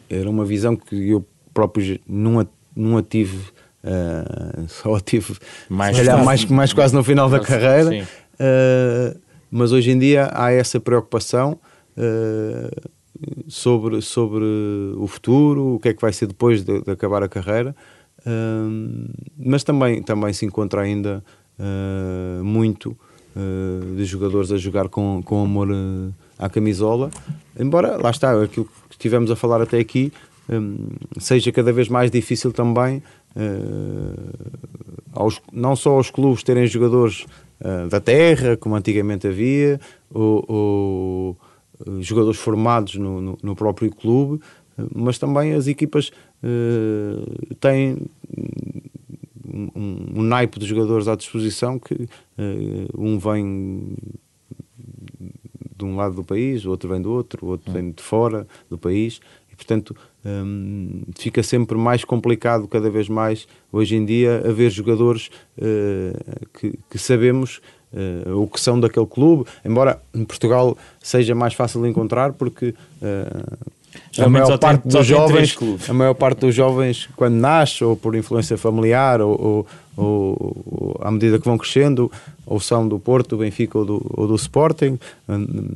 Era 0.10 0.30
uma 0.30 0.45
visão 0.45 0.76
que 0.76 1.10
eu 1.10 1.26
próprio 1.54 2.00
não 2.08 2.39
a, 2.39 2.45
não 2.76 2.97
a 2.97 3.04
tive, 3.04 3.38
eh, 3.84 4.63
só 4.67 4.95
a 4.95 5.00
tive 5.02 5.36
Mais 5.69 5.95
se 5.95 6.02
calhar 6.04 6.15
quase- 6.17 6.26
mais, 6.26 6.45
mais 6.45 6.74
quase 6.74 6.93
no 6.95 7.04
final 7.04 7.30
da 7.30 7.39
carreira. 7.39 8.08
Uh, 8.34 9.19
mas 9.52 9.71
hoje 9.71 9.91
em 9.91 10.00
dia 10.00 10.30
há 10.34 10.52
essa 10.52 10.80
preocupação 10.80 11.60
uh, 11.97 12.89
sobre, 13.47 14.02
sobre 14.02 14.45
o 14.97 15.06
futuro, 15.08 15.76
o 15.76 15.80
que 15.80 15.89
é 15.89 15.93
que 15.93 16.02
vai 16.02 16.12
ser 16.13 16.26
depois 16.28 16.63
de, 16.63 16.82
de 16.82 16.89
acabar 16.91 17.21
a 17.21 17.28
carreira, 17.30 17.76
mas 19.38 19.63
também, 19.63 20.02
também 20.02 20.34
se 20.34 20.45
encontra 20.45 20.82
ainda 20.82 21.24
uh, 21.60 22.43
muito 22.43 22.97
uh, 23.36 23.95
de 23.95 24.06
jogadores 24.06 24.52
a 24.52 24.58
jogar 24.58 24.88
com, 24.89 25.21
com 25.24 25.43
amor 25.43 25.69
uh, 25.69 26.13
à 26.38 26.50
camisola, 26.50 27.12
embora 27.60 27.97
lá 28.02 28.10
está, 28.10 28.41
aquilo 28.41 28.65
que 28.65 28.71
estivemos 29.01 29.29
a 29.31 29.35
falar 29.35 29.61
até 29.61 29.79
aqui. 29.79 30.11
um, 30.49 30.87
seja 31.19 31.51
cada 31.51 31.71
vez 31.71 31.87
mais 31.87 32.09
difícil 32.11 32.51
também 32.51 33.01
uh, 33.35 34.59
aos- 35.13 35.41
não 35.51 35.75
só 35.75 35.91
aos 35.91 36.09
clubes 36.09 36.43
terem 36.43 36.65
jogadores 36.67 37.25
uh, 37.61 37.87
da 37.89 37.99
terra, 37.99 38.57
como 38.57 38.75
antigamente 38.75 39.27
havia, 39.27 39.79
ou, 40.13 40.45
ou, 40.47 41.37
jogadores 42.01 42.39
formados 42.39 42.95
no, 42.95 43.21
no- 43.21 43.37
no 43.41 43.55
próprio 43.55 43.89
clube, 43.91 44.41
mas 44.93 45.17
também 45.17 45.53
as 45.53 45.67
equipas 45.67 46.11
uh, 46.43 47.55
têm 47.59 47.97
um, 49.47 49.69
um- 49.75 50.05
um 50.17 50.21
naipe 50.23 50.59
de 50.59 50.65
jogadores 50.65 51.07
à 51.07 51.15
disposição 51.15 51.77
que 51.79 51.93
uh, 51.93 52.07
um 52.97 53.17
vem 53.19 53.95
de 55.86 55.91
um 55.91 55.96
lado 55.96 56.15
do 56.15 56.24
país, 56.24 56.65
o 56.65 56.70
outro 56.70 56.89
vem 56.89 57.02
do 57.02 57.12
outro, 57.12 57.46
o 57.46 57.50
outro 57.50 57.72
vem 57.72 57.91
de 57.91 58.02
fora 58.02 58.48
do 58.70 58.78
país 58.78 59.20
e 59.52 59.56
portanto 59.56 59.96
hum, 60.26 61.04
fica 61.17 61.44
sempre 61.44 61.78
mais 61.78 62.04
complicado 62.04 62.67
cada 62.67 62.89
vez 62.89 63.10
mais 63.10 63.48
hoje 63.72 63.96
em 63.96 64.06
dia 64.06 64.44
haver 64.48 64.70
jogadores 64.70 65.30
eh, 65.58 66.13
que, 66.54 66.80
que 66.89 66.98
sabemos 66.98 67.62
eh, 67.94 68.32
o 68.32 68.48
que 68.48 68.60
são 68.60 68.80
daquele 68.80 69.06
clube, 69.06 69.50
embora 69.65 70.02
em 70.13 70.24
Portugal 70.24 70.78
seja 71.02 71.36
mais 71.36 71.54
fácil 71.54 71.82
de 71.82 71.89
encontrar 71.89 72.34
porque 72.34 72.74
a 73.02 73.81
Geralmente 74.11 74.41
só 74.41 74.47
maior 74.47 74.57
parte 74.59 74.87
dos 74.87 75.05
jovens 75.05 75.57
a 75.89 75.93
maior 75.93 76.13
parte 76.13 76.39
dos 76.39 76.53
jovens 76.55 77.09
quando 77.15 77.35
nasce 77.35 77.83
ou 77.83 77.95
por 77.95 78.15
influência 78.15 78.57
familiar 78.57 79.21
ou, 79.21 79.39
ou- 79.41 79.67
ou- 79.97 80.97
à 81.01 81.09
medida 81.11 81.39
que 81.39 81.45
vão 81.45 81.57
crescendo 81.57 82.11
ou 82.45 82.59
são 82.59 82.87
do 82.87 82.99
Porto, 82.99 83.29
do 83.29 83.37
Benfica 83.37 83.77
ou 83.77 83.85
do, 83.85 84.05
ou 84.09 84.27
do 84.27 84.35
Sporting. 84.35 84.99
Hum, 85.29 85.69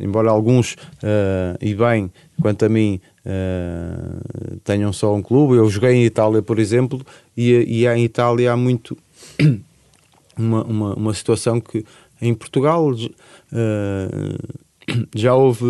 embora 0.00 0.30
alguns 0.30 0.76
eh, 1.02 1.56
e 1.60 1.74
bem 1.74 2.10
quanto 2.42 2.64
a 2.64 2.68
mim 2.68 3.00
eh, 3.24 3.94
tenham 4.64 4.92
só 4.92 5.14
um 5.14 5.22
clube. 5.22 5.54
Eu 5.54 5.68
joguei 5.70 5.92
em 5.92 6.04
Itália 6.04 6.42
por 6.42 6.58
exemplo 6.58 7.00
e, 7.36 7.52
e 7.82 7.86
em 7.86 8.02
Itália 8.04 8.52
há 8.52 8.56
muito 8.56 8.96
uma, 10.36 10.64
uma, 10.64 10.94
uma 10.94 11.14
situação 11.14 11.60
que 11.60 11.84
em 12.20 12.34
Portugal 12.34 12.90
eh, 13.52 14.38
já 15.14 15.34
houve 15.34 15.64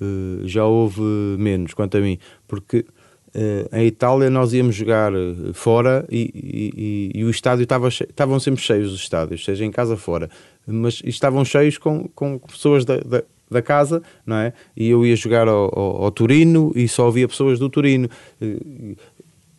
eh, 0.00 0.42
já 0.46 0.64
houve 0.64 1.00
menos 1.38 1.74
quanto 1.74 1.96
a 1.96 2.00
mim 2.00 2.18
porque 2.48 2.84
eh, 3.34 3.68
em 3.72 3.86
Itália 3.86 4.28
nós 4.30 4.52
íamos 4.52 4.74
jogar 4.74 5.12
eh, 5.14 5.52
fora 5.52 6.04
e, 6.10 6.30
e- 7.14 7.20
e- 7.20 7.24
o 7.24 7.30
estádio 7.30 7.62
estava 7.64 7.88
estavam 7.88 8.40
sempre 8.40 8.60
cheios 8.62 8.92
os 8.92 9.00
estádios 9.00 9.44
seja 9.44 9.64
em 9.64 9.70
casa 9.70 9.96
fora. 9.96 10.28
Mas 10.66 11.00
estavam 11.04 11.44
cheios 11.44 11.78
com, 11.78 12.08
com 12.14 12.38
pessoas 12.38 12.84
da, 12.84 12.98
da, 12.98 13.22
da 13.50 13.62
casa 13.62 14.02
não 14.26 14.36
é? 14.36 14.52
E 14.76 14.88
eu 14.90 15.04
ia 15.06 15.16
jogar 15.16 15.48
ao, 15.48 15.64
ao- 15.78 16.04
ao 16.04 16.10
Turino 16.10 16.72
e 16.76 16.86
só 16.88 17.08
havia 17.08 17.26
pessoas 17.28 17.58
do 17.58 17.68
Turino. 17.68 18.08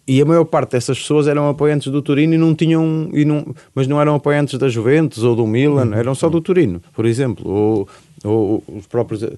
E 0.07 0.19
a 0.21 0.25
maior 0.25 0.43
parte 0.45 0.71
dessas 0.71 0.99
pessoas 0.99 1.27
eram 1.27 1.47
apoiantes 1.47 1.89
do 1.91 2.01
Turino 2.01 2.33
e 2.33 2.37
não 2.37 2.53
tinham, 2.55 3.09
e 3.13 3.23
não, 3.23 3.45
mas 3.73 3.87
não 3.87 4.01
eram 4.01 4.15
apoiantes 4.15 4.57
da 4.59 4.67
Juventus 4.67 5.23
ou 5.23 5.35
do 5.35 5.45
Milan, 5.47 5.87
uhum. 5.87 5.93
eram 5.93 6.15
só 6.15 6.27
do 6.27 6.41
Turino, 6.41 6.81
por 6.93 7.05
exemplo, 7.05 7.49
ou, 7.49 7.87
ou 8.23 8.63
os 8.67 8.87
próprios 8.87 9.23
uh, 9.23 9.37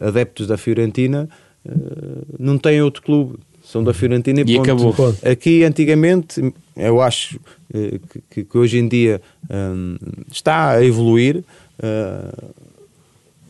adeptos 0.00 0.46
da 0.46 0.56
Fiorentina 0.56 1.28
uh, 1.64 2.26
não 2.38 2.58
têm 2.58 2.80
outro 2.82 3.02
clube, 3.02 3.38
são 3.62 3.82
da 3.82 3.92
Fiorentina 3.92 4.40
e, 4.40 4.52
e 4.52 4.58
acabou. 4.58 4.94
Aqui, 5.28 5.64
antigamente, 5.64 6.52
eu 6.76 7.00
acho 7.00 7.36
uh, 7.74 8.00
que, 8.30 8.44
que, 8.44 8.58
hoje 8.58 8.78
em 8.78 8.88
dia 8.88 9.20
um, 9.50 9.96
está 10.30 10.70
a 10.70 10.84
evoluir. 10.84 11.44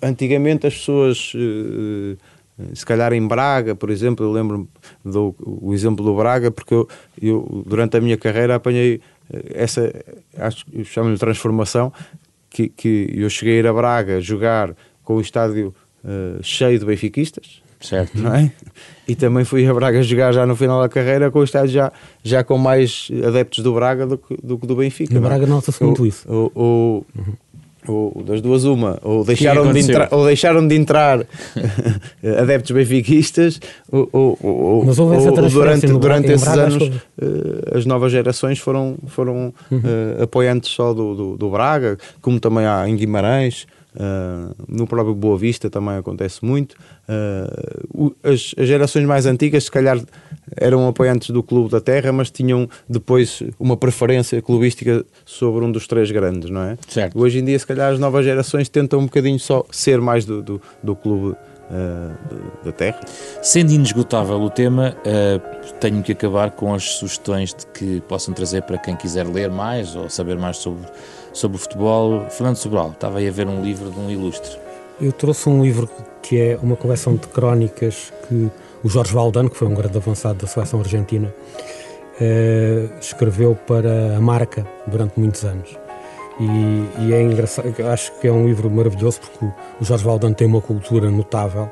antigamente 0.02 0.66
as 0.66 0.74
pessoas 0.74 1.32
se 2.74 2.84
calhar 2.84 3.12
em 3.14 3.26
Braga, 3.26 3.74
por 3.74 3.88
exemplo, 3.88 4.24
eu 4.24 4.30
lembro-me 4.30 4.68
do 5.02 5.34
o 5.40 5.72
exemplo 5.72 6.04
do 6.04 6.14
Braga, 6.14 6.50
porque 6.50 6.74
eu, 6.74 6.88
eu, 7.20 7.64
durante 7.66 7.96
a 7.96 8.00
minha 8.00 8.18
carreira 8.18 8.54
apanhei 8.54 9.00
essa, 9.54 9.92
acho 10.36 10.66
que 10.66 10.84
chamo-lhe 10.84 11.16
transformação, 11.16 11.92
que, 12.50 12.68
que 12.68 13.10
eu 13.14 13.30
cheguei 13.30 13.56
a 13.56 13.58
ir 13.60 13.66
a 13.66 13.72
Braga 13.72 14.20
jogar 14.20 14.74
com 15.04 15.14
o 15.14 15.20
estádio 15.20 15.74
uh, 16.04 16.42
cheio 16.42 16.78
de 16.78 16.84
benfiquistas, 16.84 17.62
certo. 17.80 18.18
não 18.18 18.34
é? 18.34 18.52
E 19.08 19.14
também 19.14 19.44
fui 19.44 19.66
a 19.66 19.72
Braga 19.72 20.02
jogar 20.02 20.32
já 20.32 20.44
no 20.44 20.54
final 20.56 20.80
da 20.80 20.88
carreira 20.88 21.30
com 21.30 21.38
o 21.38 21.44
estádio 21.44 21.70
já, 21.70 21.92
já 22.22 22.44
com 22.44 22.58
mais 22.58 23.08
adeptos 23.26 23.64
do 23.64 23.72
Braga 23.72 24.06
do 24.06 24.18
que 24.18 24.36
do, 24.42 24.56
do 24.56 24.76
Benfica. 24.76 25.14
No 25.14 25.24
é? 25.24 25.28
Braga 25.28 25.46
nota-se 25.46 25.82
muito 25.82 26.04
isso. 26.04 26.28
O, 26.28 26.52
o, 26.54 27.06
uhum 27.16 27.34
ou 27.86 28.22
das 28.22 28.40
duas 28.40 28.64
uma, 28.64 28.98
ou 29.02 29.24
deixaram, 29.24 29.72
de, 29.72 29.80
entrar, 29.80 30.08
ou 30.10 30.26
deixaram 30.26 30.66
de 30.66 30.74
entrar 30.74 31.20
adeptos 32.38 32.70
benfiquistas, 32.72 33.60
ou, 33.90 34.08
ou, 34.12 34.38
ou, 34.42 34.86
ou 34.86 35.48
durante, 35.48 35.86
durante 35.86 36.32
esses 36.32 36.46
Braga, 36.46 36.62
anos 36.62 36.88
uh, 36.88 37.76
as 37.76 37.86
novas 37.86 38.12
gerações 38.12 38.58
foram, 38.58 38.96
foram 39.06 39.52
uhum. 39.70 39.78
uh, 39.78 40.22
apoiantes 40.22 40.70
só 40.70 40.92
do, 40.92 41.14
do, 41.14 41.36
do, 41.36 41.50
Braga, 41.50 41.96
como 42.20 42.38
também 42.38 42.66
há 42.66 42.88
em 42.88 42.96
Guimarães, 42.96 43.66
uh, 43.96 44.54
no 44.68 44.86
próprio 44.86 45.14
Boa 45.14 45.36
Vista 45.36 45.70
também 45.70 45.96
acontece 45.96 46.44
muito. 46.44 46.76
as, 48.22 48.54
as 48.58 48.68
gerações 48.68 49.04
mais 49.04 49.26
antigas, 49.26 49.64
se 49.64 49.70
calhar 49.70 49.98
eram 50.56 50.88
apoiantes 50.88 51.30
do 51.30 51.42
Clube 51.42 51.70
da 51.70 51.80
Terra, 51.80 52.12
mas 52.12 52.30
tinham 52.30 52.68
depois 52.88 53.42
uma 53.58 53.76
preferência 53.76 54.40
clubística 54.42 55.04
sobre 55.24 55.64
um 55.64 55.72
dos 55.72 55.86
três 55.86 56.10
grandes, 56.10 56.50
não 56.50 56.62
é? 56.62 56.76
Certo. 56.88 57.18
Hoje 57.18 57.38
em 57.38 57.44
dia, 57.44 57.58
se 57.58 57.66
calhar, 57.66 57.92
as 57.92 57.98
novas 57.98 58.24
gerações 58.24 58.68
tentam 58.68 59.00
um 59.00 59.04
bocadinho 59.04 59.38
só 59.38 59.64
ser 59.70 60.00
mais 60.00 60.24
do, 60.24 60.42
do, 60.42 60.62
do 60.82 60.96
Clube 60.96 61.36
Uh, 61.70 62.64
da 62.64 62.72
Terra. 62.72 62.98
Sendo 63.40 63.70
inesgotável 63.70 64.40
o 64.40 64.50
tema, 64.50 64.96
uh, 65.06 65.74
tenho 65.78 66.02
que 66.02 66.10
acabar 66.10 66.50
com 66.50 66.74
as 66.74 66.82
sugestões 66.82 67.54
de 67.54 67.64
que 67.66 68.00
possam 68.08 68.34
trazer 68.34 68.62
para 68.62 68.76
quem 68.76 68.96
quiser 68.96 69.24
ler 69.24 69.48
mais 69.48 69.94
ou 69.94 70.10
saber 70.10 70.36
mais 70.36 70.56
sobre, 70.56 70.84
sobre 71.32 71.56
o 71.56 71.60
futebol. 71.60 72.26
Fernando 72.30 72.56
Sobral, 72.56 72.90
estava 72.90 73.18
aí 73.18 73.28
a 73.28 73.32
ver 73.32 73.46
um 73.46 73.62
livro 73.62 73.90
de 73.90 73.98
um 73.98 74.10
ilustre. 74.10 74.58
Eu 75.00 75.12
trouxe 75.12 75.48
um 75.48 75.62
livro 75.62 75.88
que 76.22 76.40
é 76.40 76.58
uma 76.62 76.76
coleção 76.76 77.16
de 77.16 77.26
crónicas 77.28 78.12
que 78.28 78.50
o 78.82 78.88
Jorge 78.88 79.12
Valdano, 79.12 79.50
que 79.50 79.56
foi 79.56 79.68
um 79.68 79.74
grande 79.74 79.96
avançado 79.96 80.38
da 80.38 80.46
seleção 80.46 80.80
argentina, 80.80 81.32
eh, 82.20 82.88
escreveu 83.00 83.56
para 83.66 84.16
a 84.16 84.20
marca 84.20 84.66
durante 84.86 85.18
muitos 85.18 85.44
anos. 85.44 85.76
E, 86.38 87.06
e, 87.06 87.12
é 87.12 87.22
engraçado, 87.22 87.74
acho 87.90 88.12
que 88.18 88.28
é 88.28 88.32
um 88.32 88.46
livro 88.46 88.70
maravilhoso 88.70 89.20
porque 89.20 89.44
o 89.80 89.84
Jorge 89.84 90.04
Valdano 90.04 90.34
tem 90.34 90.46
uma 90.46 90.60
cultura 90.60 91.10
notável, 91.10 91.70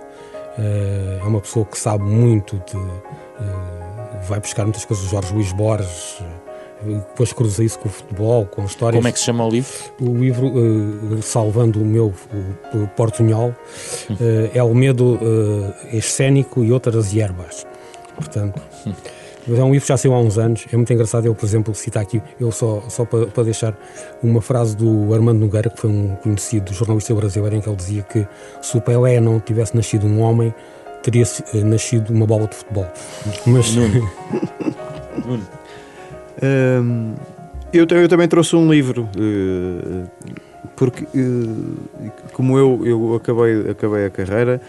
eh, 0.58 1.20
é 1.22 1.26
uma 1.26 1.40
pessoa 1.40 1.64
que 1.64 1.78
sabe 1.78 2.04
muito 2.04 2.56
de. 2.66 2.76
Eh, 2.76 4.22
vai 4.28 4.40
buscar 4.40 4.64
muitas 4.64 4.84
coisas 4.84 5.04
do 5.04 5.10
Jorge 5.10 5.32
Luís 5.32 5.52
Borges, 5.52 6.22
depois 6.82 7.32
cruza 7.32 7.64
isso 7.64 7.78
com 7.78 7.88
o 7.88 7.92
futebol, 7.92 8.46
com 8.46 8.64
histórias. 8.64 8.98
Como 8.98 9.08
é 9.08 9.12
que 9.12 9.18
se 9.18 9.24
chama 9.24 9.44
o 9.44 9.50
livro? 9.50 9.72
O 10.00 10.16
livro, 10.16 10.46
uh, 10.46 11.22
salvando 11.22 11.82
o 11.82 11.84
meu 11.84 12.14
o, 12.72 12.78
o 12.78 12.88
portunhol, 12.88 13.50
uh, 13.50 14.50
é 14.54 14.62
o 14.62 14.74
medo 14.74 15.16
uh, 15.16 15.74
escénico 15.96 16.64
e 16.64 16.72
outras 16.72 17.12
hierbas. 17.12 17.66
Portanto, 18.14 18.60
é 19.48 19.64
um 19.64 19.70
livro 19.72 19.80
que 19.80 19.88
já 19.88 19.96
saiu 19.96 20.14
há 20.14 20.20
uns 20.20 20.38
anos, 20.38 20.66
é 20.72 20.76
muito 20.76 20.92
engraçado. 20.92 21.26
Eu, 21.26 21.34
por 21.34 21.46
exemplo, 21.46 21.74
citar 21.74 22.02
aqui, 22.02 22.22
eu 22.38 22.52
só, 22.52 22.82
só 22.88 23.04
para, 23.04 23.26
para 23.26 23.44
deixar 23.44 23.76
uma 24.22 24.40
frase 24.40 24.76
do 24.76 25.12
Armando 25.14 25.40
Nogueira, 25.40 25.70
que 25.70 25.80
foi 25.80 25.90
um 25.90 26.16
conhecido 26.16 26.72
jornalista 26.72 27.14
brasileiro, 27.14 27.56
em 27.56 27.60
que 27.60 27.68
ele 27.68 27.76
dizia 27.76 28.02
que 28.02 28.26
se 28.62 28.76
o 28.76 28.80
Pelé 28.80 29.20
não 29.20 29.40
tivesse 29.40 29.74
nascido 29.76 30.06
um 30.06 30.20
homem, 30.20 30.54
teria 31.02 31.24
nascido 31.64 32.10
uma 32.10 32.26
bola 32.26 32.46
de 32.46 32.56
futebol. 32.56 32.86
Mas. 33.46 33.74
Nuno. 33.74 34.10
Nuno 35.26 35.57
eu, 37.72 37.87
eu, 37.90 38.09
também 38.09 38.29
trouxe 38.29 38.57
um 38.57 38.70
livro, 38.70 39.09
eh, 39.16 40.09
porque 40.77 41.05
eh, 41.05 42.11
como 42.33 42.57
eu, 42.57 42.83
eu 42.85 43.14
acabei, 43.14 43.70
acabei 43.70 44.07
a 44.07 44.11
carreira 44.11 44.61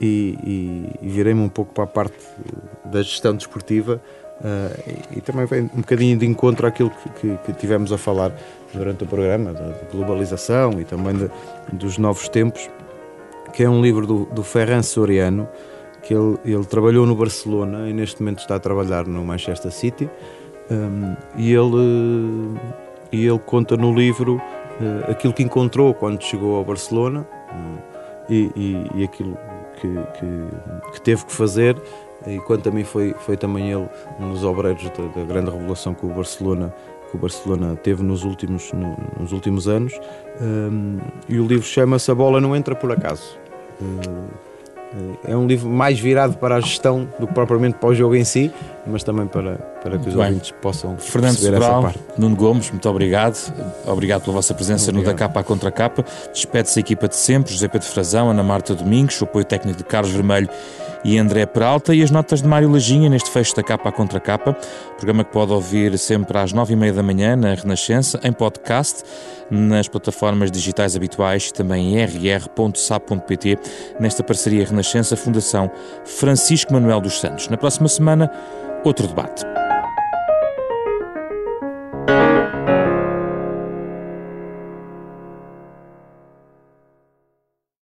e, 0.00 0.38
e, 0.44 1.06
e 1.06 1.08
virei-me 1.08 1.40
um 1.40 1.48
pouco 1.48 1.72
para 1.72 1.84
a 1.84 1.86
parte 1.86 2.16
da 2.84 3.02
gestão 3.02 3.34
desportiva 3.34 4.00
uh, 4.40 5.08
e, 5.14 5.18
e, 5.18 5.20
também 5.20 5.44
vem 5.46 5.62
um 5.62 5.80
bocadinho 5.80 6.16
de 6.16 6.24
encontro 6.24 6.66
àquilo 6.66 6.90
que, 6.90 7.08
que, 7.20 7.36
que, 7.44 7.52
tivemos 7.54 7.92
a 7.92 7.98
falar 7.98 8.32
durante 8.72 9.04
o 9.04 9.06
programa, 9.06 9.52
da 9.52 9.74
globalização 9.92 10.80
e 10.80 10.84
também 10.84 11.14
de, 11.14 11.30
dos 11.72 11.98
novos 11.98 12.28
tempos, 12.28 12.70
que 13.52 13.62
é 13.62 13.68
um 13.68 13.82
livro 13.82 14.06
do, 14.06 14.24
do 14.26 14.42
Ferran 14.42 14.82
Soriano, 14.82 15.48
que 16.02 16.14
ele, 16.14 16.38
ele 16.44 16.64
trabalhou 16.64 17.04
no 17.06 17.14
Barcelona 17.14 17.88
e 17.88 17.92
neste 17.92 18.22
momento 18.22 18.38
está 18.38 18.54
a 18.54 18.60
trabalhar 18.60 19.06
no 19.06 19.24
Manchester 19.24 19.72
City. 19.72 20.08
Um, 20.70 21.16
e 21.36 21.52
ele, 21.52 22.58
e 23.10 23.26
ele 23.26 23.38
conta 23.38 23.76
no 23.76 23.94
livro 23.94 24.36
uh, 24.36 25.10
aquilo 25.10 25.32
que 25.32 25.42
encontrou 25.42 25.94
quando 25.94 26.22
chegou 26.22 26.56
ao 26.56 26.64
Barcelona 26.64 27.26
uh, 27.50 27.82
e, 28.28 28.50
e, 28.54 29.00
e, 29.00 29.04
aquilo 29.04 29.36
que, 29.80 29.88
que, 29.88 30.92
que, 30.92 31.00
teve 31.00 31.24
que 31.24 31.32
fazer. 31.32 31.80
E 32.26 32.38
quanto 32.40 32.68
a 32.68 32.72
mim 32.72 32.84
foi, 32.84 33.14
foi 33.20 33.36
também 33.36 33.70
ele 33.70 33.88
um 34.20 34.32
dos 34.32 34.44
obreiros 34.44 34.82
da, 34.90 35.20
da 35.20 35.24
grande 35.24 35.50
revolução 35.50 35.94
que 35.94 36.04
o 36.04 36.10
Barcelona 36.10 36.74
que 37.10 37.16
o 37.16 37.18
Barcelona 37.18 37.74
teve 37.76 38.02
nos 38.02 38.22
últimos, 38.22 38.70
no, 38.72 38.96
nos 39.18 39.32
últimos 39.32 39.66
anos. 39.66 39.98
Um, 40.40 40.98
e 41.26 41.40
o 41.40 41.46
livro 41.46 41.66
chama-se 41.66 42.10
A 42.10 42.14
Bola 42.14 42.38
Não 42.38 42.54
Entra 42.54 42.74
Por 42.74 42.92
Acaso. 42.92 43.38
Uh, 43.80 44.28
é 45.26 45.36
um 45.36 45.46
livro 45.46 45.68
mais 45.68 46.00
virado 46.00 46.36
para 46.38 46.56
a 46.56 46.60
gestão 46.60 47.08
do 47.18 47.26
que 47.26 47.34
propriamente 47.34 47.76
para 47.76 47.90
o 47.90 47.94
jogo 47.94 48.14
em 48.14 48.24
si, 48.24 48.50
mas 48.86 49.02
também 49.02 49.26
para, 49.26 49.56
para 49.82 49.98
que 49.98 50.08
os 50.08 50.14
bem. 50.14 50.26
ouvintes 50.26 50.50
possam 50.62 50.96
Fernando 50.96 51.36
Sobral, 51.36 51.62
essa 51.62 51.82
parte. 51.82 51.98
Nuno 52.16 52.36
Gomes, 52.36 52.70
muito 52.70 52.88
obrigado. 52.88 53.36
Obrigado 53.86 54.22
pela 54.22 54.34
vossa 54.34 54.54
presença 54.54 54.90
obrigado. 54.90 55.12
no 55.12 55.12
Da 55.12 55.18
Capa 55.18 55.40
à 55.40 55.44
Contra 55.44 55.70
Capa. 55.70 56.04
Despede-se 56.32 56.78
a 56.78 56.80
equipa 56.80 57.06
de 57.06 57.16
sempre, 57.16 57.52
José 57.52 57.68
Pedro 57.68 57.86
Frazão, 57.86 58.30
Ana 58.30 58.42
Marta 58.42 58.74
Domingos, 58.74 59.20
o 59.20 59.24
apoio 59.24 59.44
técnico 59.44 59.78
de 59.78 59.84
Carlos 59.84 60.10
Vermelho 60.12 60.48
e 61.04 61.18
André 61.18 61.46
Peralta 61.46 61.94
e 61.94 62.02
as 62.02 62.10
notas 62.10 62.42
de 62.42 62.48
Mário 62.48 62.70
Lajinha 62.70 63.08
neste 63.08 63.30
fecho 63.30 63.54
da 63.54 63.62
Capa 63.62 63.88
à 63.88 63.92
Contra 63.92 64.20
Capa, 64.20 64.56
programa 64.96 65.24
que 65.24 65.32
pode 65.32 65.52
ouvir 65.52 65.96
sempre 65.98 66.38
às 66.38 66.52
nove 66.52 66.72
e 66.72 66.76
meia 66.76 66.92
da 66.92 67.02
manhã 67.02 67.36
na 67.36 67.54
Renascença, 67.54 68.20
em 68.22 68.32
podcast, 68.32 69.04
nas 69.50 69.88
plataformas 69.88 70.50
digitais 70.50 70.96
habituais 70.96 71.48
e 71.48 71.52
também 71.52 71.94
em 71.94 72.04
rr.sap.pt, 72.04 73.58
nesta 74.00 74.22
parceria 74.22 74.64
Renascença 74.64 75.16
Fundação 75.16 75.70
Francisco 76.04 76.72
Manuel 76.72 77.00
dos 77.00 77.20
Santos. 77.20 77.48
Na 77.48 77.56
próxima 77.56 77.88
semana, 77.88 78.30
outro 78.84 79.06
debate. 79.06 79.44